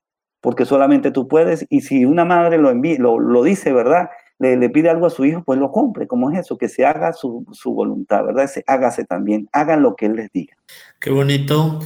[0.42, 4.10] porque solamente tú puedes y si una madre lo, lo, lo dice, ¿verdad?
[4.38, 6.86] Le, le, pide algo a su hijo, pues lo compre, como es eso, que se
[6.86, 8.48] haga su, su voluntad, ¿verdad?
[8.48, 10.56] Se, hágase también, hagan lo que Él les diga.
[11.00, 11.80] Qué bonito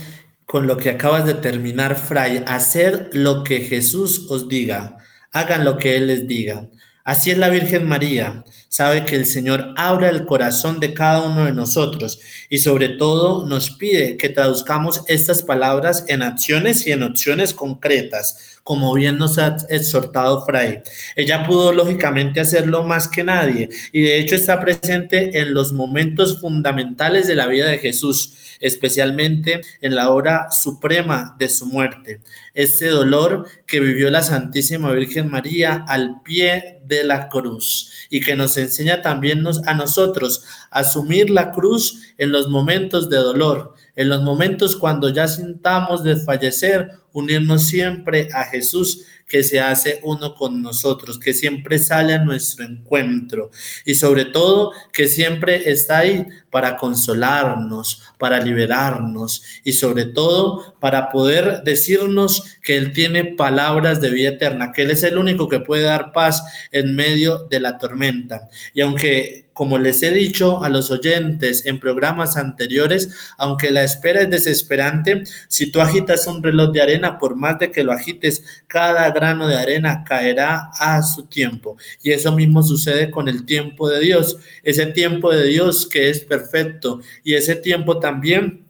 [0.46, 4.98] con lo que acabas de terminar, Fray, hacer lo que Jesús os diga,
[5.32, 6.68] hagan lo que Él les diga.
[7.04, 8.46] Así es la Virgen María.
[8.70, 13.46] Sabe que el Señor abra el corazón de cada uno de nosotros y sobre todo
[13.46, 19.38] nos pide que traduzcamos estas palabras en acciones y en opciones concretas, como bien nos
[19.38, 20.82] ha exhortado Fray.
[21.18, 26.40] Ella pudo lógicamente hacerlo más que nadie y de hecho está presente en los momentos
[26.40, 32.22] fundamentales de la vida de Jesús especialmente en la hora suprema de su muerte.
[32.54, 38.36] Este dolor que vivió la Santísima Virgen María al pie de la cruz y que
[38.36, 44.10] nos enseña también a nosotros a asumir la cruz en los momentos de dolor, en
[44.10, 50.62] los momentos cuando ya sintamos desfallecer, unirnos siempre a Jesús que se hace uno con
[50.62, 53.50] nosotros, que siempre sale a nuestro encuentro
[53.86, 61.10] y sobre todo que siempre está ahí para consolarnos, para liberarnos y sobre todo para
[61.10, 65.62] poder decirnos que Él tiene palabras de vida eterna, que Él es el único que
[65.62, 68.50] puede dar paz en medio de la tormenta.
[68.74, 74.22] Y aunque como les he dicho a los oyentes en programas anteriores, aunque la espera
[74.22, 78.44] es desesperante, si tú agitas un reloj de arena, por más de que lo agites,
[78.68, 81.78] cada grano de arena caerá a su tiempo.
[82.02, 86.22] Y eso mismo sucede con el tiempo de Dios, ese tiempo de Dios que es
[86.22, 88.64] perfecto y ese tiempo también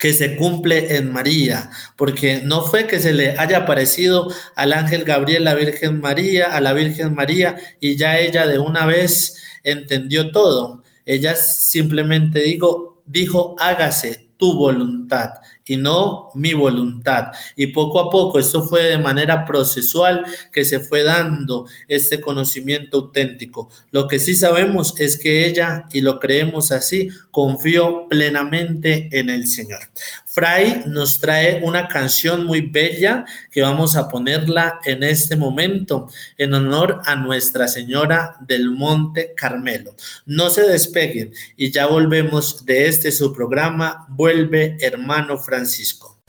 [0.00, 5.04] que se cumple en María, porque no fue que se le haya aparecido al ángel
[5.04, 10.30] Gabriel, la Virgen María, a la Virgen María, y ya ella de una vez entendió
[10.30, 10.82] todo.
[11.04, 15.32] Ella simplemente digo, dijo, hágase tu voluntad
[15.70, 17.26] y no mi voluntad.
[17.54, 22.96] Y poco a poco, esto fue de manera procesual que se fue dando este conocimiento
[22.98, 23.70] auténtico.
[23.92, 29.46] Lo que sí sabemos es que ella, y lo creemos así, confió plenamente en el
[29.46, 29.78] Señor.
[30.32, 36.54] Fray nos trae una canción muy bella que vamos a ponerla en este momento en
[36.54, 39.96] honor a Nuestra Señora del Monte Carmelo.
[40.26, 46.20] No se despeguen y ya volvemos de este su programa Vuelve Hermano Francisco.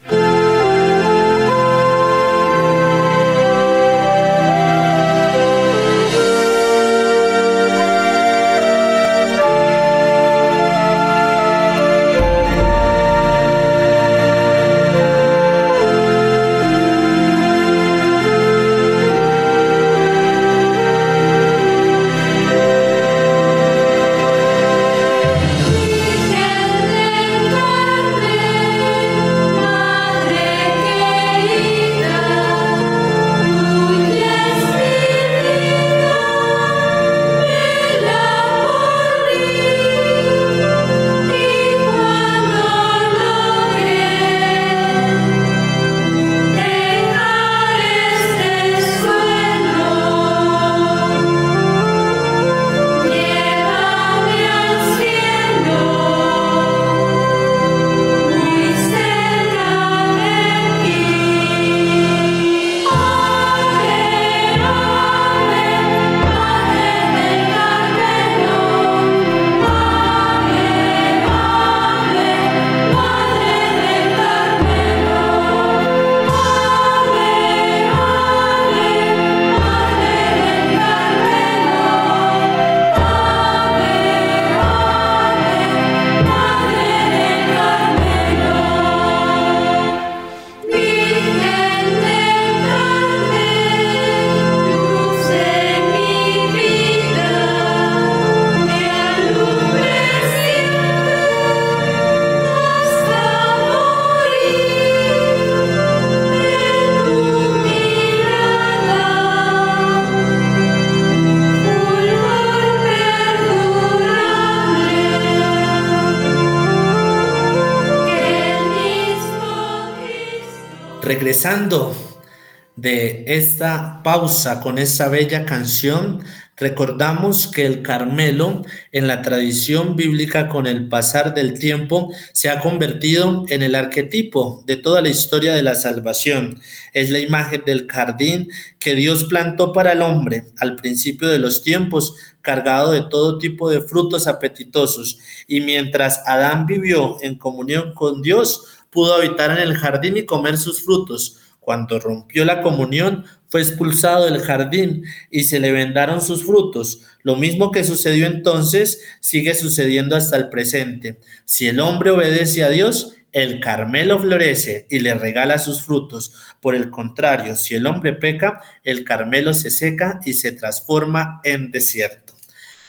[122.78, 126.24] De esta pausa con esta bella canción,
[126.56, 132.62] recordamos que el Carmelo en la tradición bíblica con el pasar del tiempo se ha
[132.62, 136.62] convertido en el arquetipo de toda la historia de la salvación.
[136.94, 138.48] Es la imagen del jardín
[138.80, 143.70] que Dios plantó para el hombre al principio de los tiempos, cargado de todo tipo
[143.70, 145.20] de frutos apetitosos.
[145.48, 150.58] Y mientras Adán vivió en comunión con Dios, pudo habitar en el jardín y comer
[150.58, 151.41] sus frutos.
[151.62, 157.04] Cuando rompió la comunión, fue expulsado del jardín y se le vendaron sus frutos.
[157.22, 161.20] Lo mismo que sucedió entonces sigue sucediendo hasta el presente.
[161.46, 166.34] Si el hombre obedece a Dios, el Carmelo florece y le regala sus frutos.
[166.60, 171.70] Por el contrario, si el hombre peca, el Carmelo se seca y se transforma en
[171.70, 172.31] desierto.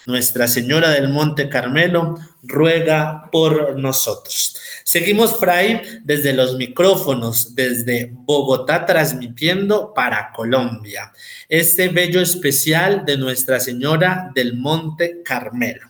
[0.06, 4.56] Nuestra Señora del Monte Carmelo ruega por nosotros.
[4.84, 11.12] Seguimos, Fray, desde los micrófonos, desde Bogotá, transmitiendo para Colombia.
[11.48, 15.88] Este bello especial de Nuestra Señora del Monte Carmelo.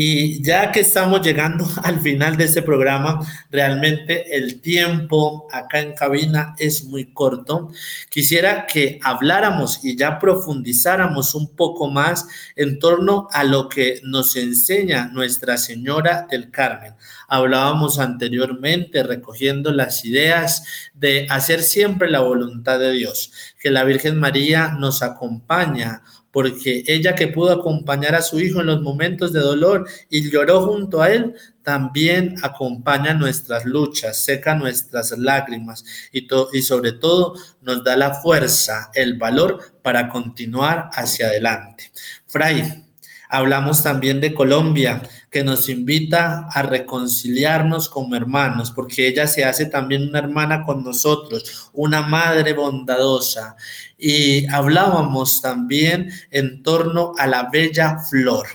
[0.00, 3.18] Y ya que estamos llegando al final de este programa,
[3.50, 7.72] realmente el tiempo acá en cabina es muy corto.
[8.08, 14.36] Quisiera que habláramos y ya profundizáramos un poco más en torno a lo que nos
[14.36, 16.94] enseña Nuestra Señora del Carmen.
[17.26, 20.62] Hablábamos anteriormente recogiendo las ideas
[20.94, 26.02] de hacer siempre la voluntad de Dios, que la Virgen María nos acompaña
[26.38, 30.64] porque ella que pudo acompañar a su hijo en los momentos de dolor y lloró
[30.64, 37.82] junto a él, también acompaña nuestras luchas, seca nuestras lágrimas y, y sobre todo nos
[37.82, 41.90] da la fuerza, el valor para continuar hacia adelante.
[42.28, 42.84] Fray,
[43.28, 49.66] hablamos también de Colombia, que nos invita a reconciliarnos como hermanos, porque ella se hace
[49.66, 53.56] también una hermana con nosotros, una madre bondadosa.
[53.98, 58.46] Y hablábamos también en torno a la bella flor.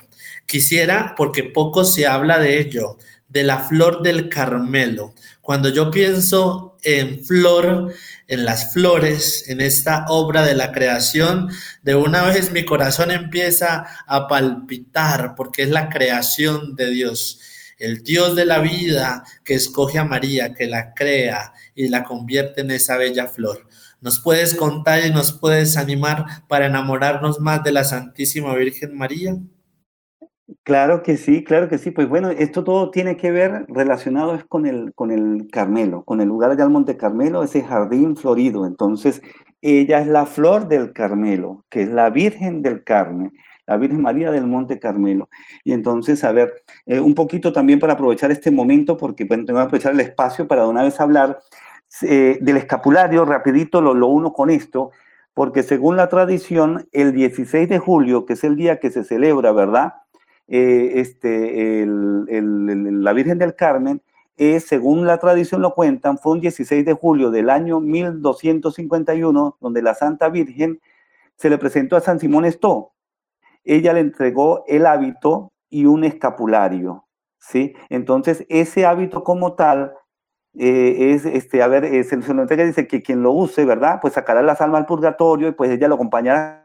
[0.46, 2.98] Quisiera, porque poco se habla de ello,
[3.30, 5.14] de la flor del Carmelo.
[5.42, 7.93] Cuando yo pienso en flor,
[8.28, 11.50] en las flores, en esta obra de la creación,
[11.82, 17.39] de una vez mi corazón empieza a palpitar porque es la creación de Dios.
[17.80, 22.62] El Dios de la vida que escoge a María, que la crea y la convierte
[22.62, 23.68] en esa bella flor.
[23.99, 29.38] ¿Nos puedes contar y nos puedes animar para enamorarnos más de la Santísima Virgen María?
[30.64, 31.91] Claro que sí, claro que sí.
[31.91, 36.20] Pues bueno, esto todo tiene que ver relacionado es con el, con el Carmelo, con
[36.20, 38.66] el lugar allá al Monte Carmelo, ese jardín florido.
[38.66, 39.22] Entonces,
[39.62, 43.32] ella es la flor del Carmelo, que es la Virgen del Carmen,
[43.66, 45.30] la Virgen María del Monte Carmelo.
[45.64, 46.54] Y entonces, a ver,
[46.86, 50.46] eh, un poquito también para aprovechar este momento, porque bueno, tengo que aprovechar el espacio
[50.48, 51.39] para de una vez hablar
[52.02, 54.91] eh, del escapulario, rapidito lo, lo uno con esto,
[55.34, 59.52] porque según la tradición, el 16 de julio, que es el día que se celebra,
[59.54, 59.94] ¿verdad?
[60.48, 64.02] Eh, este, la Virgen del Carmen,
[64.36, 69.82] es, según la tradición lo cuentan, fue un 16 de julio del año 1251, donde
[69.82, 70.82] la Santa Virgen
[71.36, 72.94] se le presentó a San Simón Esto.
[73.64, 77.06] Ella le entregó el hábito y un escapulario,
[77.39, 77.74] ¿sí?
[77.89, 79.94] Entonces, ese hábito como tal
[80.56, 84.00] eh, es, este, a ver, se, lo entrega, dice que quien lo use, ¿verdad?
[84.02, 86.62] Pues sacará las almas al purgatorio y pues ella lo acompañará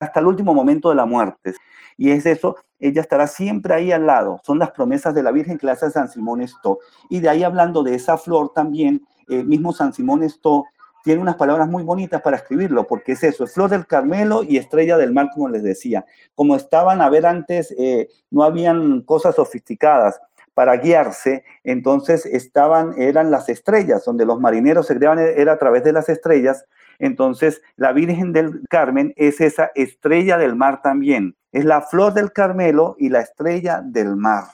[0.00, 1.54] hasta el último momento de la muerte.
[1.96, 4.40] Y es eso, ella estará siempre ahí al lado.
[4.44, 6.78] Son las promesas de la Virgen que hace San Simón Esto.
[7.10, 10.64] Y de ahí hablando de esa flor también, el mismo San Simón Esto
[11.04, 14.58] tiene unas palabras muy bonitas para escribirlo, porque es eso, es flor del Carmelo y
[14.58, 16.04] estrella del mar, como les decía.
[16.34, 20.20] Como estaban a ver antes, eh, no habían cosas sofisticadas
[20.54, 25.84] para guiarse, entonces estaban, eran las estrellas, donde los marineros se creaban, era a través
[25.84, 26.66] de las estrellas,
[26.98, 31.36] entonces, la Virgen del Carmen es esa estrella del mar también.
[31.52, 34.44] Es la flor del Carmelo y la estrella del mar.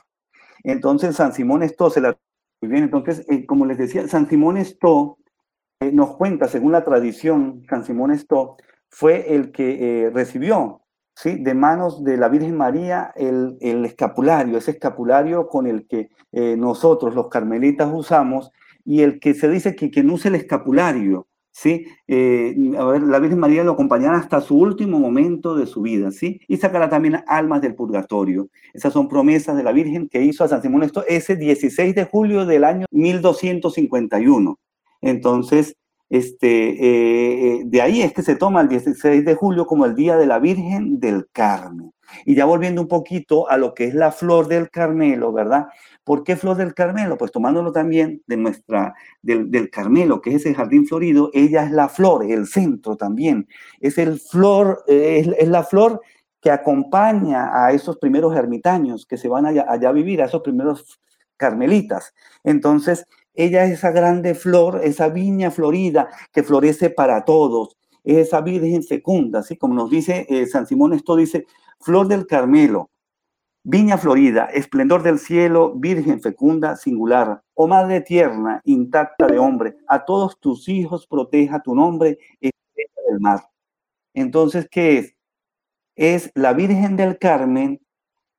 [0.63, 2.17] Entonces, San Simón Esto se la...
[2.61, 5.19] Muy bien, entonces, eh, como les decía, San Simón Esto
[5.81, 8.57] eh, nos cuenta, según la tradición, San Simón Esto
[8.91, 10.83] fue el que eh, recibió
[11.15, 11.43] ¿sí?
[11.43, 16.11] de manos de la Virgen María el, escapulario, ese escapulario con el que
[16.57, 18.51] nosotros los carmelitas usamos
[18.85, 21.87] y el que se dice que quien use el escapulario ¿sí?
[22.09, 26.11] Eh, a ver, la Virgen María lo acompañará hasta su último momento de su vida,
[26.11, 26.41] ¿sí?
[26.49, 28.49] Y sacará también almas del purgatorio.
[28.75, 32.05] Esas son promesas de la Virgen que hizo a San Simón esto ese 16 de
[32.05, 34.59] julio del año 1251.
[35.01, 35.77] Entonces,
[36.11, 39.95] este, eh, eh, de ahí es que se toma el 16 de julio como el
[39.95, 41.94] Día de la Virgen del Carmen.
[42.25, 45.67] Y ya volviendo un poquito a lo que es la flor del Carmelo, ¿verdad?
[46.05, 47.17] ¿Por qué flor del Carmelo?
[47.17, 51.71] Pues tomándolo también de nuestra, del, del, Carmelo, que es ese jardín florido, ella es
[51.71, 53.49] la flor, el centro también.
[53.81, 56.01] Es el flor, eh, es, la flor
[56.41, 60.43] que acompaña a esos primeros ermitaños que se van allá, allá a vivir, a esos
[60.43, 61.01] primeros
[61.39, 62.13] carmelitas.
[62.45, 67.77] Entonces, ella es esa grande flor, esa viña florida que florece para todos.
[68.05, 71.47] Es esa virgen fecunda, así como nos dice eh, San Simón, esto dice,
[71.81, 72.91] flor del Carmelo,
[73.65, 80.05] viña florida, esplendor del cielo, virgen fecunda, singular, oh madre tierna, intacta de hombre, a
[80.05, 83.41] todos tus hijos proteja tu nombre, estrella del mar.
[84.13, 85.15] Entonces, ¿qué es?
[85.97, 87.81] Es la Virgen del Carmen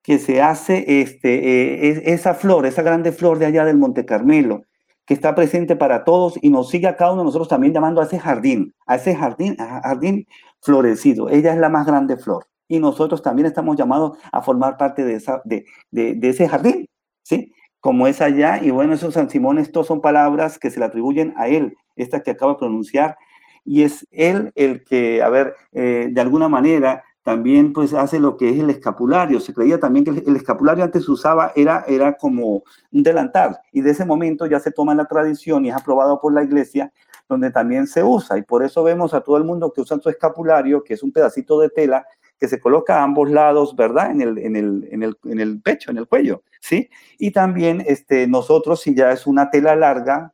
[0.02, 4.64] que se hace este, eh, esa flor, esa grande flor de allá del Monte Carmelo,
[5.06, 8.02] que está presente para todos y nos sigue a cada uno de nosotros también llamando
[8.02, 10.28] a ese jardín, a ese jardín, jardín
[10.62, 11.30] florecido.
[11.30, 15.16] Ella es la más grande flor y nosotros también estamos llamados a formar parte de,
[15.16, 16.88] esa, de, de, de ese jardín,
[17.24, 17.52] ¿sí?
[17.80, 21.36] Como es allá, y bueno, esos San Simón, estos son palabras que se le atribuyen
[21.38, 23.16] a él, esta que acaba de pronunciar,
[23.64, 28.38] y es él el que, a ver, eh, de alguna manera también pues hace lo
[28.38, 29.40] que es el escapulario.
[29.40, 33.82] Se creía también que el escapulario antes se usaba, era, era como un delantal, y
[33.82, 36.94] de ese momento ya se toma la tradición y es aprobado por la iglesia,
[37.28, 40.08] donde también se usa, y por eso vemos a todo el mundo que usa su
[40.08, 42.06] escapulario, que es un pedacito de tela
[42.40, 44.12] que se coloca a ambos lados, ¿verdad?
[44.12, 46.92] En el, en el, en el, en el pecho, en el cuello, ¿sí?
[47.18, 50.32] Y también este, nosotros, si ya es una tela larga,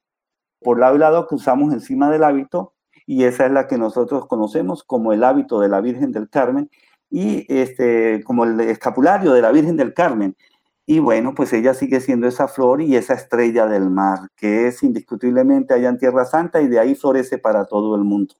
[0.59, 2.73] por lado lado que usamos encima del hábito,
[3.11, 6.69] y esa es la que nosotros conocemos como el hábito de la Virgen del Carmen
[7.09, 10.37] y este, como el escapulario de la Virgen del Carmen.
[10.85, 14.81] Y bueno, pues ella sigue siendo esa flor y esa estrella del mar, que es
[14.81, 18.35] indiscutiblemente allá en Tierra Santa y de ahí florece para todo el mundo.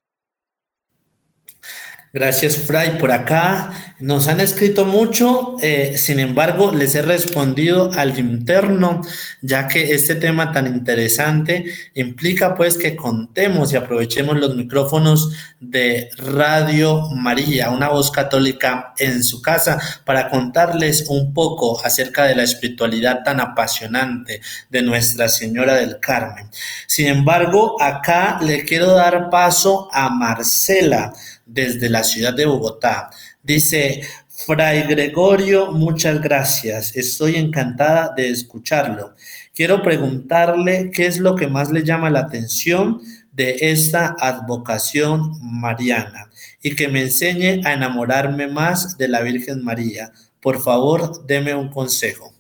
[2.14, 2.98] Gracias, Fray.
[2.98, 9.00] Por acá nos han escrito mucho, eh, sin embargo, les he respondido al interno,
[9.42, 15.32] ya que este tema tan interesante implica pues que contemos y aprovechemos los micrófonos
[15.62, 22.36] de Radio María, una voz católica en su casa, para contarles un poco acerca de
[22.36, 26.50] la espiritualidad tan apasionante de Nuestra Señora del Carmen.
[26.88, 31.14] Sin embargo, acá le quiero dar paso a Marcela
[31.52, 33.10] desde la ciudad de Bogotá.
[33.44, 36.96] Dice, Fray Gregorio, muchas gracias.
[36.96, 39.14] Estoy encantada de escucharlo.
[39.54, 46.30] Quiero preguntarle qué es lo que más le llama la atención de esta advocación mariana
[46.62, 50.12] y que me enseñe a enamorarme más de la Virgen María.
[50.42, 52.34] Por favor, deme un consejo.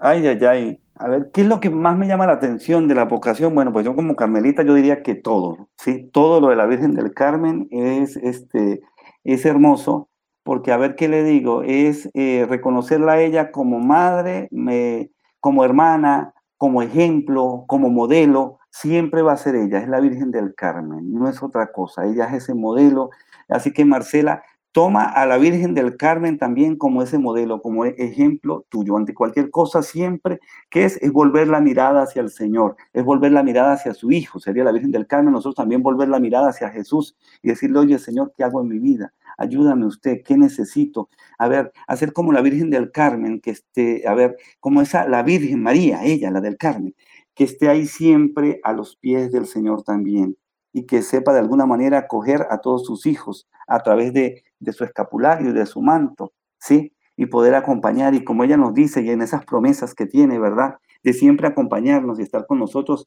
[0.00, 0.80] Ay, ay, ay.
[1.00, 3.54] A ver, ¿qué es lo que más me llama la atención de la vocación?
[3.54, 6.10] Bueno, pues yo como carmelita yo diría que todo, ¿sí?
[6.12, 8.80] Todo lo de la Virgen del Carmen es, este,
[9.22, 10.08] es hermoso,
[10.42, 15.64] porque a ver qué le digo, es eh, reconocerla a ella como madre, me, como
[15.64, 21.12] hermana, como ejemplo, como modelo, siempre va a ser ella, es la Virgen del Carmen,
[21.12, 23.10] no es otra cosa, ella es ese modelo.
[23.48, 24.42] Así que Marcela,
[24.72, 28.96] Toma a la Virgen del Carmen también como ese modelo, como e-, ejemplo tuyo.
[28.96, 30.98] Ante cualquier cosa siempre, que es?
[31.02, 34.64] Es volver la mirada hacia el Señor, es volver la mirada hacia su Hijo, sería
[34.64, 35.32] la Virgen del Carmen.
[35.32, 38.78] Nosotros también volver la mirada hacia Jesús y decirle, oye Señor, ¿qué hago en mi
[38.78, 39.12] vida?
[39.38, 41.08] Ayúdame usted, ¿qué necesito?
[41.38, 45.22] A ver, hacer como la Virgen del Carmen, que esté, a ver, como esa, la
[45.22, 46.94] Virgen María, ella, la del Carmen,
[47.34, 50.36] que esté ahí siempre a los pies del Señor también
[50.78, 54.72] y que sepa de alguna manera acoger a todos sus hijos a través de de
[54.72, 56.92] su escapulario y de su manto, ¿sí?
[57.16, 60.76] Y poder acompañar, y como ella nos dice, y en esas promesas que tiene, ¿verdad?
[61.02, 63.06] De siempre acompañarnos y estar con nosotros,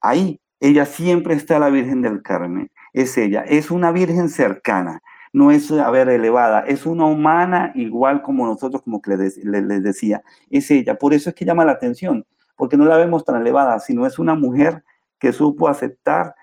[0.00, 5.00] ahí ella siempre está la Virgen del Carmen, es ella, es una Virgen cercana,
[5.32, 9.82] no es, a ver, elevada, es una humana igual como nosotros, como que les, les
[9.82, 13.40] decía, es ella, por eso es que llama la atención, porque no la vemos tan
[13.40, 14.84] elevada, sino es una mujer
[15.18, 16.34] que supo aceptar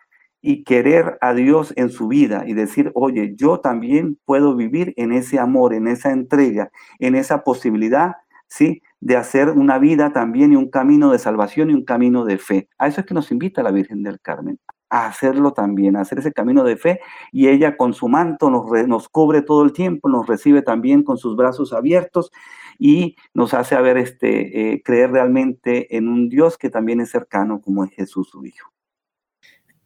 [0.42, 5.12] y querer a Dios en su vida y decir, oye, yo también puedo vivir en
[5.12, 8.14] ese amor, en esa entrega, en esa posibilidad,
[8.48, 8.82] ¿sí?
[9.02, 12.70] De hacer una vida también y un camino de salvación y un camino de fe.
[12.78, 14.60] A eso es que nos invita la Virgen del Carmen,
[14.90, 17.00] a hacerlo también, a hacer ese camino de fe
[17.32, 21.18] y ella con su manto nos, nos cubre todo el tiempo, nos recibe también con
[21.18, 22.32] sus brazos abiertos
[22.80, 27.12] y nos hace a ver este, eh, creer realmente en un Dios que también es
[27.12, 28.72] cercano como es Jesús su Hijo.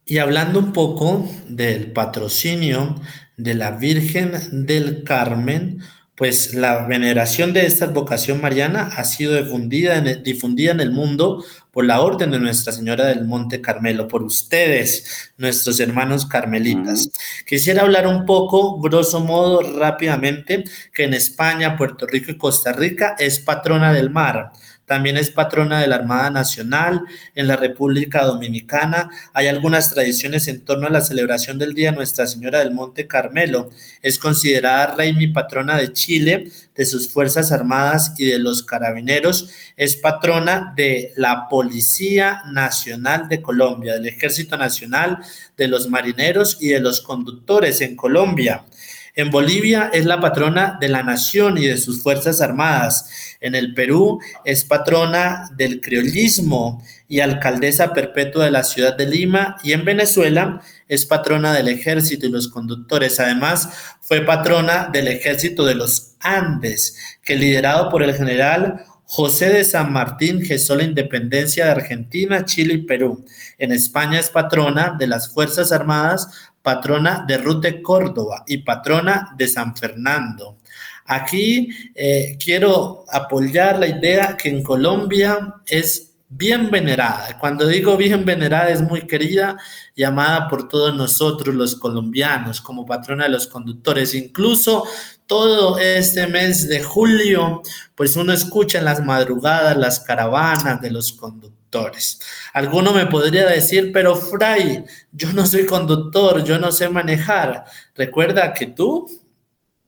[0.06, 2.96] Y hablando un poco del patrocinio
[3.38, 5.82] de la Virgen del Carmen,
[6.16, 10.92] pues la veneración de esta advocación mariana ha sido difundida en, el, difundida en el
[10.92, 17.10] mundo por la orden de Nuestra Señora del Monte Carmelo, por ustedes, nuestros hermanos carmelitas.
[17.48, 23.16] Quisiera hablar un poco, grosso modo, rápidamente, que en España, Puerto Rico y Costa Rica
[23.18, 24.52] es patrona del mar.
[24.94, 27.02] También es patrona de la Armada Nacional.
[27.34, 32.28] En la República Dominicana hay algunas tradiciones en torno a la celebración del Día Nuestra
[32.28, 33.72] Señora del Monte Carmelo.
[34.04, 39.50] Es considerada reina y patrona de Chile, de sus Fuerzas Armadas y de los Carabineros.
[39.78, 45.18] Es patrona de la Policía Nacional de Colombia, del Ejército Nacional,
[45.58, 48.64] de los Marineros y de los Conductores en Colombia.
[49.16, 53.38] En Bolivia es la patrona de la nación y de sus Fuerzas Armadas.
[53.42, 59.58] En el Perú es patrona del criollismo y alcaldesa perpetua de la ciudad de Lima.
[59.62, 63.20] Y en Venezuela es patrona del ejército y los conductores.
[63.20, 63.70] Además,
[64.02, 69.94] fue patrona del ejército de los Andes, que liderado por el general José de San
[69.94, 73.24] Martín gestó la independencia de Argentina, Chile y Perú.
[73.60, 76.30] En España es patrona de las Fuerzas Armadas
[76.64, 80.58] patrona de Ruth de Córdoba y patrona de San Fernando.
[81.06, 87.38] Aquí eh, quiero apoyar la idea que en Colombia es bien venerada.
[87.38, 89.58] Cuando digo bien venerada es muy querida
[89.94, 94.16] y amada por todos nosotros los colombianos como patrona de los conductores.
[94.16, 94.86] Incluso
[95.28, 97.62] todo este mes de julio,
[97.96, 101.63] pues uno escucha en las madrugadas las caravanas de los conductores
[102.54, 107.66] Alguno me podría decir, pero Fray, yo no soy conductor, yo no sé manejar.
[107.96, 109.08] Recuerda que tú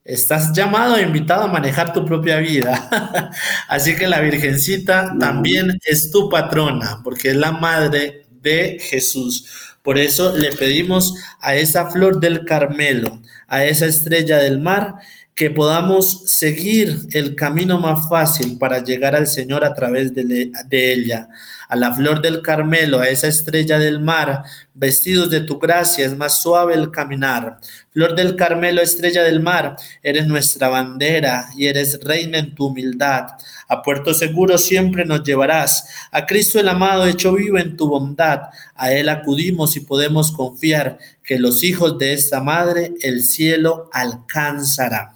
[0.03, 3.31] estás llamado e invitado a manejar tu propia vida.
[3.67, 9.75] Así que la Virgencita también es tu patrona, porque es la madre de Jesús.
[9.81, 14.95] Por eso le pedimos a esa flor del Carmelo, a esa estrella del mar,
[15.35, 20.93] que podamos seguir el camino más fácil para llegar al Señor a través de, de
[20.93, 21.27] ella
[21.67, 24.43] a la flor del Carmelo, a esa estrella del mar,
[24.73, 27.57] vestidos de tu gracia, es más suave el caminar.
[27.91, 33.27] Flor del Carmelo, estrella del mar, eres nuestra bandera y eres reina en tu humildad.
[33.67, 35.87] A puerto seguro siempre nos llevarás.
[36.11, 38.41] A Cristo el amado hecho vivo en tu bondad.
[38.75, 45.13] A Él acudimos y podemos confiar que los hijos de esta madre el cielo alcanzará.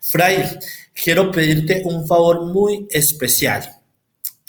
[0.00, 0.44] Fray,
[0.94, 3.79] quiero pedirte un favor muy especial.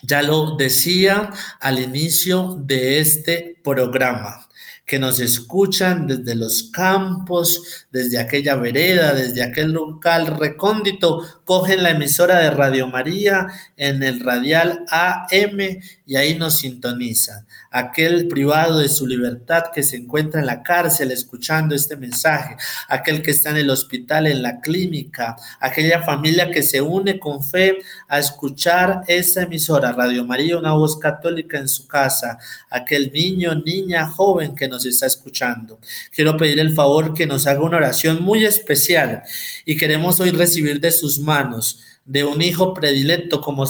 [0.03, 4.47] Ya lo decía al inicio de este programa,
[4.91, 11.91] que nos escuchan desde los campos, desde aquella vereda, desde aquel local recóndito, cogen la
[11.91, 17.47] emisora de Radio María en el radial AM y ahí nos sintonizan.
[17.71, 22.57] Aquel privado de su libertad que se encuentra en la cárcel escuchando este mensaje,
[22.89, 27.41] aquel que está en el hospital, en la clínica, aquella familia que se une con
[27.41, 27.77] fe
[28.09, 32.37] a escuchar esa emisora, Radio María, una voz católica en su casa,
[32.69, 35.79] aquel niño, niña, joven que nos está escuchando.
[36.13, 39.23] Quiero pedir el favor que nos haga una oración muy especial
[39.65, 43.65] y queremos hoy recibir de sus manos de un hijo predilecto como,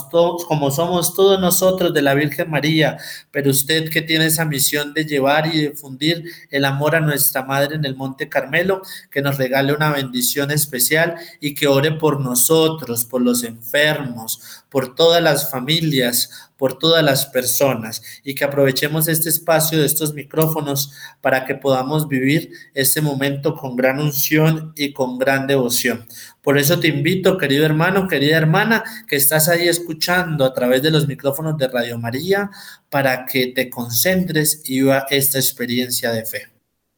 [0.47, 2.97] como somos todos nosotros de la Virgen María,
[3.29, 7.75] pero usted que tiene esa misión de llevar y difundir el amor a nuestra Madre
[7.75, 13.05] en el Monte Carmelo, que nos regale una bendición especial y que ore por nosotros,
[13.05, 19.29] por los enfermos, por todas las familias, por todas las personas y que aprovechemos este
[19.29, 25.17] espacio de estos micrófonos para que podamos vivir este momento con gran unción y con
[25.17, 26.05] gran devoción.
[26.43, 30.91] Por eso te invito, querido hermano, querida hermana, que estás ahí escuchando a través de
[30.91, 32.51] los micrófonos de Radio María
[32.91, 36.47] para que te concentres y viva esta experiencia de fe.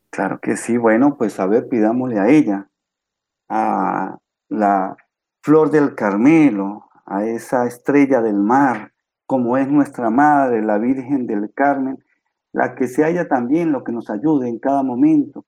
[0.09, 2.67] Claro que sí, bueno, pues a ver, pidámosle a ella,
[3.47, 4.17] a
[4.49, 4.97] la
[5.41, 8.92] flor del Carmelo, a esa estrella del mar,
[9.25, 12.03] como es nuestra Madre, la Virgen del Carmen,
[12.51, 15.45] la que se haya también lo que nos ayude en cada momento,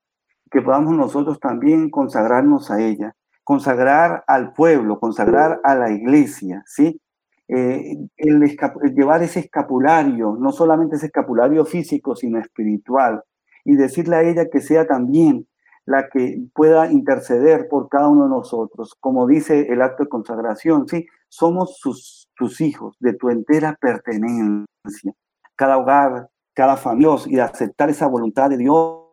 [0.50, 7.00] que podamos nosotros también consagrarnos a ella, consagrar al pueblo, consagrar a la iglesia, ¿sí?
[7.48, 8.58] Eh, el,
[8.96, 13.24] llevar ese escapulario, no solamente ese escapulario físico, sino espiritual,
[13.64, 15.48] y decirle a ella que sea también
[15.86, 20.88] la que pueda interceder por cada uno de nosotros, como dice el acto de consagración,
[20.88, 21.06] ¿sí?
[21.30, 25.14] Somos sus tus hijos, de tu entera pertenencia.
[25.56, 29.06] Cada hogar, cada familia, y de aceptar esa voluntad de Dios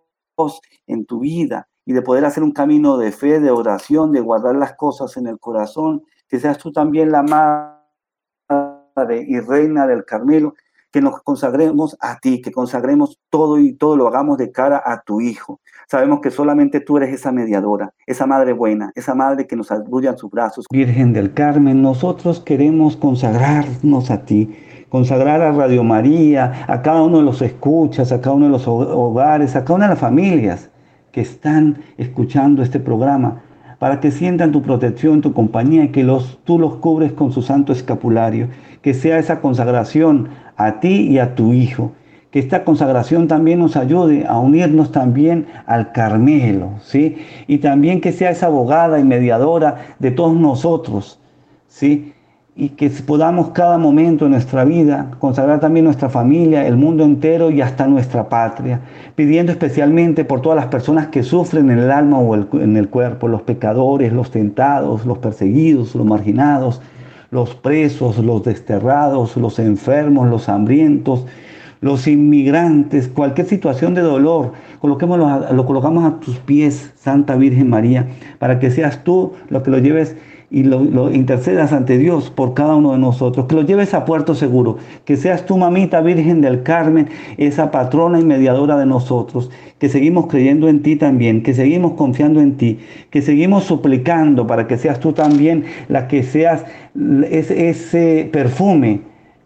[0.86, 4.56] en tu vida y de poder hacer un camino de fe, de oración, de guardar
[4.56, 10.54] las cosas en el corazón, que seas tú también la madre y reina del Carmelo,
[10.92, 15.02] que nos consagremos a ti, que consagremos todo y todo lo hagamos de cara a
[15.02, 15.60] tu Hijo.
[15.88, 20.08] Sabemos que solamente tú eres esa mediadora, esa madre buena, esa madre que nos alude
[20.08, 20.66] en sus brazos.
[20.70, 24.54] Virgen del Carmen, nosotros queremos consagrarnos a ti.
[24.88, 28.68] consagrar a Radio María, a cada uno de los escuchas, a cada uno de los
[28.68, 30.68] hogares, a cada una de las familias
[31.12, 33.40] que están escuchando este programa,
[33.78, 37.40] para que sientan tu protección, tu compañía y que los, tú los cubres con su
[37.40, 38.48] santo escapulario,
[38.82, 41.92] que sea esa consagración a ti y a tu Hijo,
[42.30, 47.18] que esta consagración también nos ayude a unirnos también al Carmelo, ¿sí?
[47.46, 51.20] Y también que sea esa abogada y mediadora de todos nosotros,
[51.68, 52.12] ¿sí?
[52.54, 57.50] y que podamos cada momento de nuestra vida consagrar también nuestra familia, el mundo entero
[57.50, 58.80] y hasta nuestra patria,
[59.14, 63.26] pidiendo especialmente por todas las personas que sufren en el alma o en el cuerpo,
[63.26, 66.82] los pecadores, los tentados, los perseguidos, los marginados,
[67.32, 71.24] los presos, los desterrados, los enfermos, los hambrientos,
[71.80, 74.52] los inmigrantes, cualquier situación de dolor,
[74.82, 78.06] lo colocamos a tus pies, Santa Virgen María,
[78.38, 80.14] para que seas tú lo que lo lleves
[80.52, 84.34] y lo, intercedas ante Dios por cada uno de nosotros, que lo lleves a puerto
[84.34, 84.76] seguro,
[85.06, 90.26] que seas tu mamita Virgen del Carmen, esa patrona y mediadora de nosotros, que seguimos
[90.26, 95.00] creyendo en ti también, que seguimos confiando en ti, que seguimos suplicando para que seas
[95.00, 96.66] tú también la que seas
[97.30, 99.00] ese, ese perfume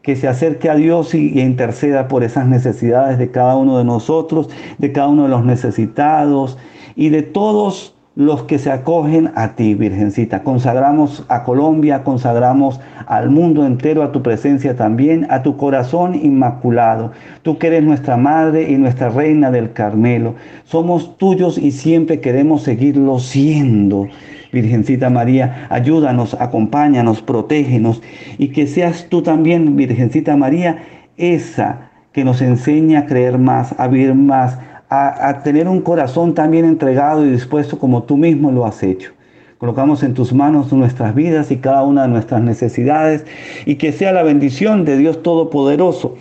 [0.06, 4.48] que se acerque a Dios y, interceda por esas necesidades de cada uno de nosotros,
[4.78, 6.58] de cada uno de los necesitados
[6.94, 10.42] y de todos los que se acogen a ti, Virgencita.
[10.42, 17.12] Consagramos a Colombia, consagramos al mundo entero a tu presencia también, a tu corazón inmaculado.
[17.42, 20.34] Tú que eres nuestra Madre y nuestra Reina del Carmelo.
[20.64, 24.08] Somos tuyos y siempre queremos seguirlo siendo.
[24.50, 28.00] Virgencita María, ayúdanos, acompáñanos, protégenos
[28.38, 30.78] y que seas tú también, Virgencita María,
[31.18, 34.58] esa que nos enseña a creer más, a vivir más,
[34.88, 39.12] a, tener un corazón también entregado y dispuesto como tú mismo lo has hecho.
[39.58, 43.24] Colocamos en tus manos nuestras vidas y cada una de nuestras necesidades
[43.64, 46.14] y que sea la bendición de Dios Todopoderoso,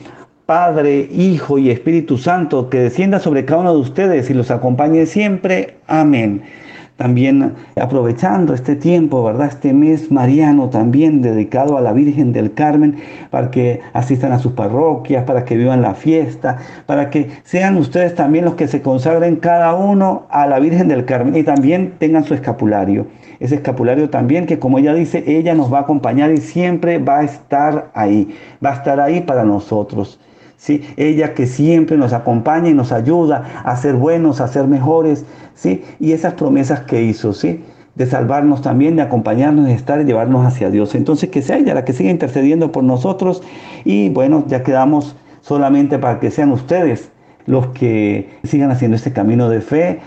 [0.45, 5.05] Padre, Hijo y Espíritu Santo, que descienda sobre cada uno de ustedes y los acompañe
[5.05, 5.76] siempre.
[5.88, 6.43] Amén
[6.98, 9.48] también aprovechando este tiempo, ¿verdad?
[9.48, 12.96] Este mes mariano también dedicado a la Virgen del Carmen,
[13.30, 18.16] para que asistan a sus parroquias, para que vivan la fiesta, para que sean ustedes
[18.16, 22.24] también los que se consagren cada uno a la Virgen del Carmen y también tengan
[22.24, 23.08] su escapulario.
[23.39, 27.20] Ese escapulario también que como ella dice, ella nos va a acompañar y siempre va
[27.20, 28.34] a estar ahí,
[28.64, 30.20] va a estar ahí para nosotros.
[30.58, 30.84] ¿Sí?
[30.97, 35.84] Ella que siempre nos acompaña y nos ayuda a ser buenos, a ser mejores, ¿sí?
[35.99, 37.64] Y esas promesas que hizo, ¿sí?
[37.95, 40.95] De salvarnos también, de acompañarnos, de estar y llevarnos hacia Dios.
[40.95, 43.41] Entonces que sea ella la que siga intercediendo por nosotros
[43.84, 47.12] y bueno, ya quedamos solamente para que sean ustedes
[47.45, 49.99] los que sigan haciendo este camino de fe.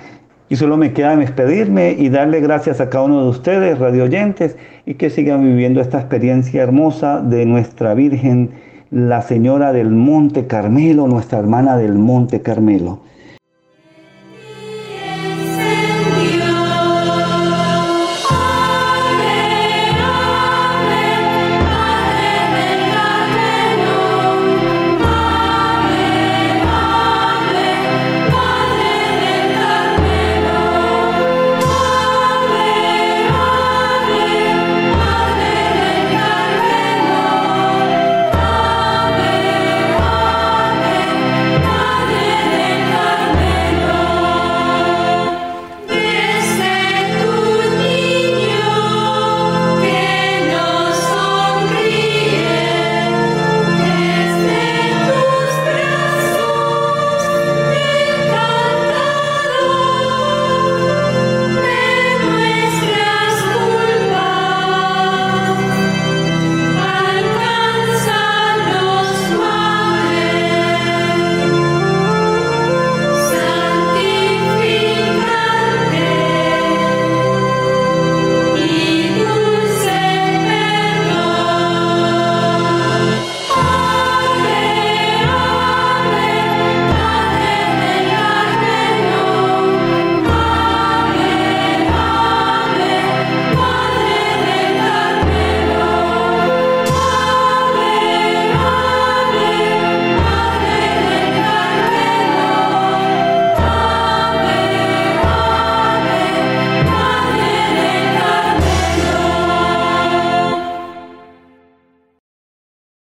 [0.50, 4.56] Y solo me queda despedirme y darle gracias a cada uno de ustedes, radio oyentes,
[4.86, 8.50] y que sigan viviendo esta experiencia hermosa de nuestra Virgen
[8.90, 13.00] la señora del Monte Carmelo, nuestra hermana del Monte Carmelo.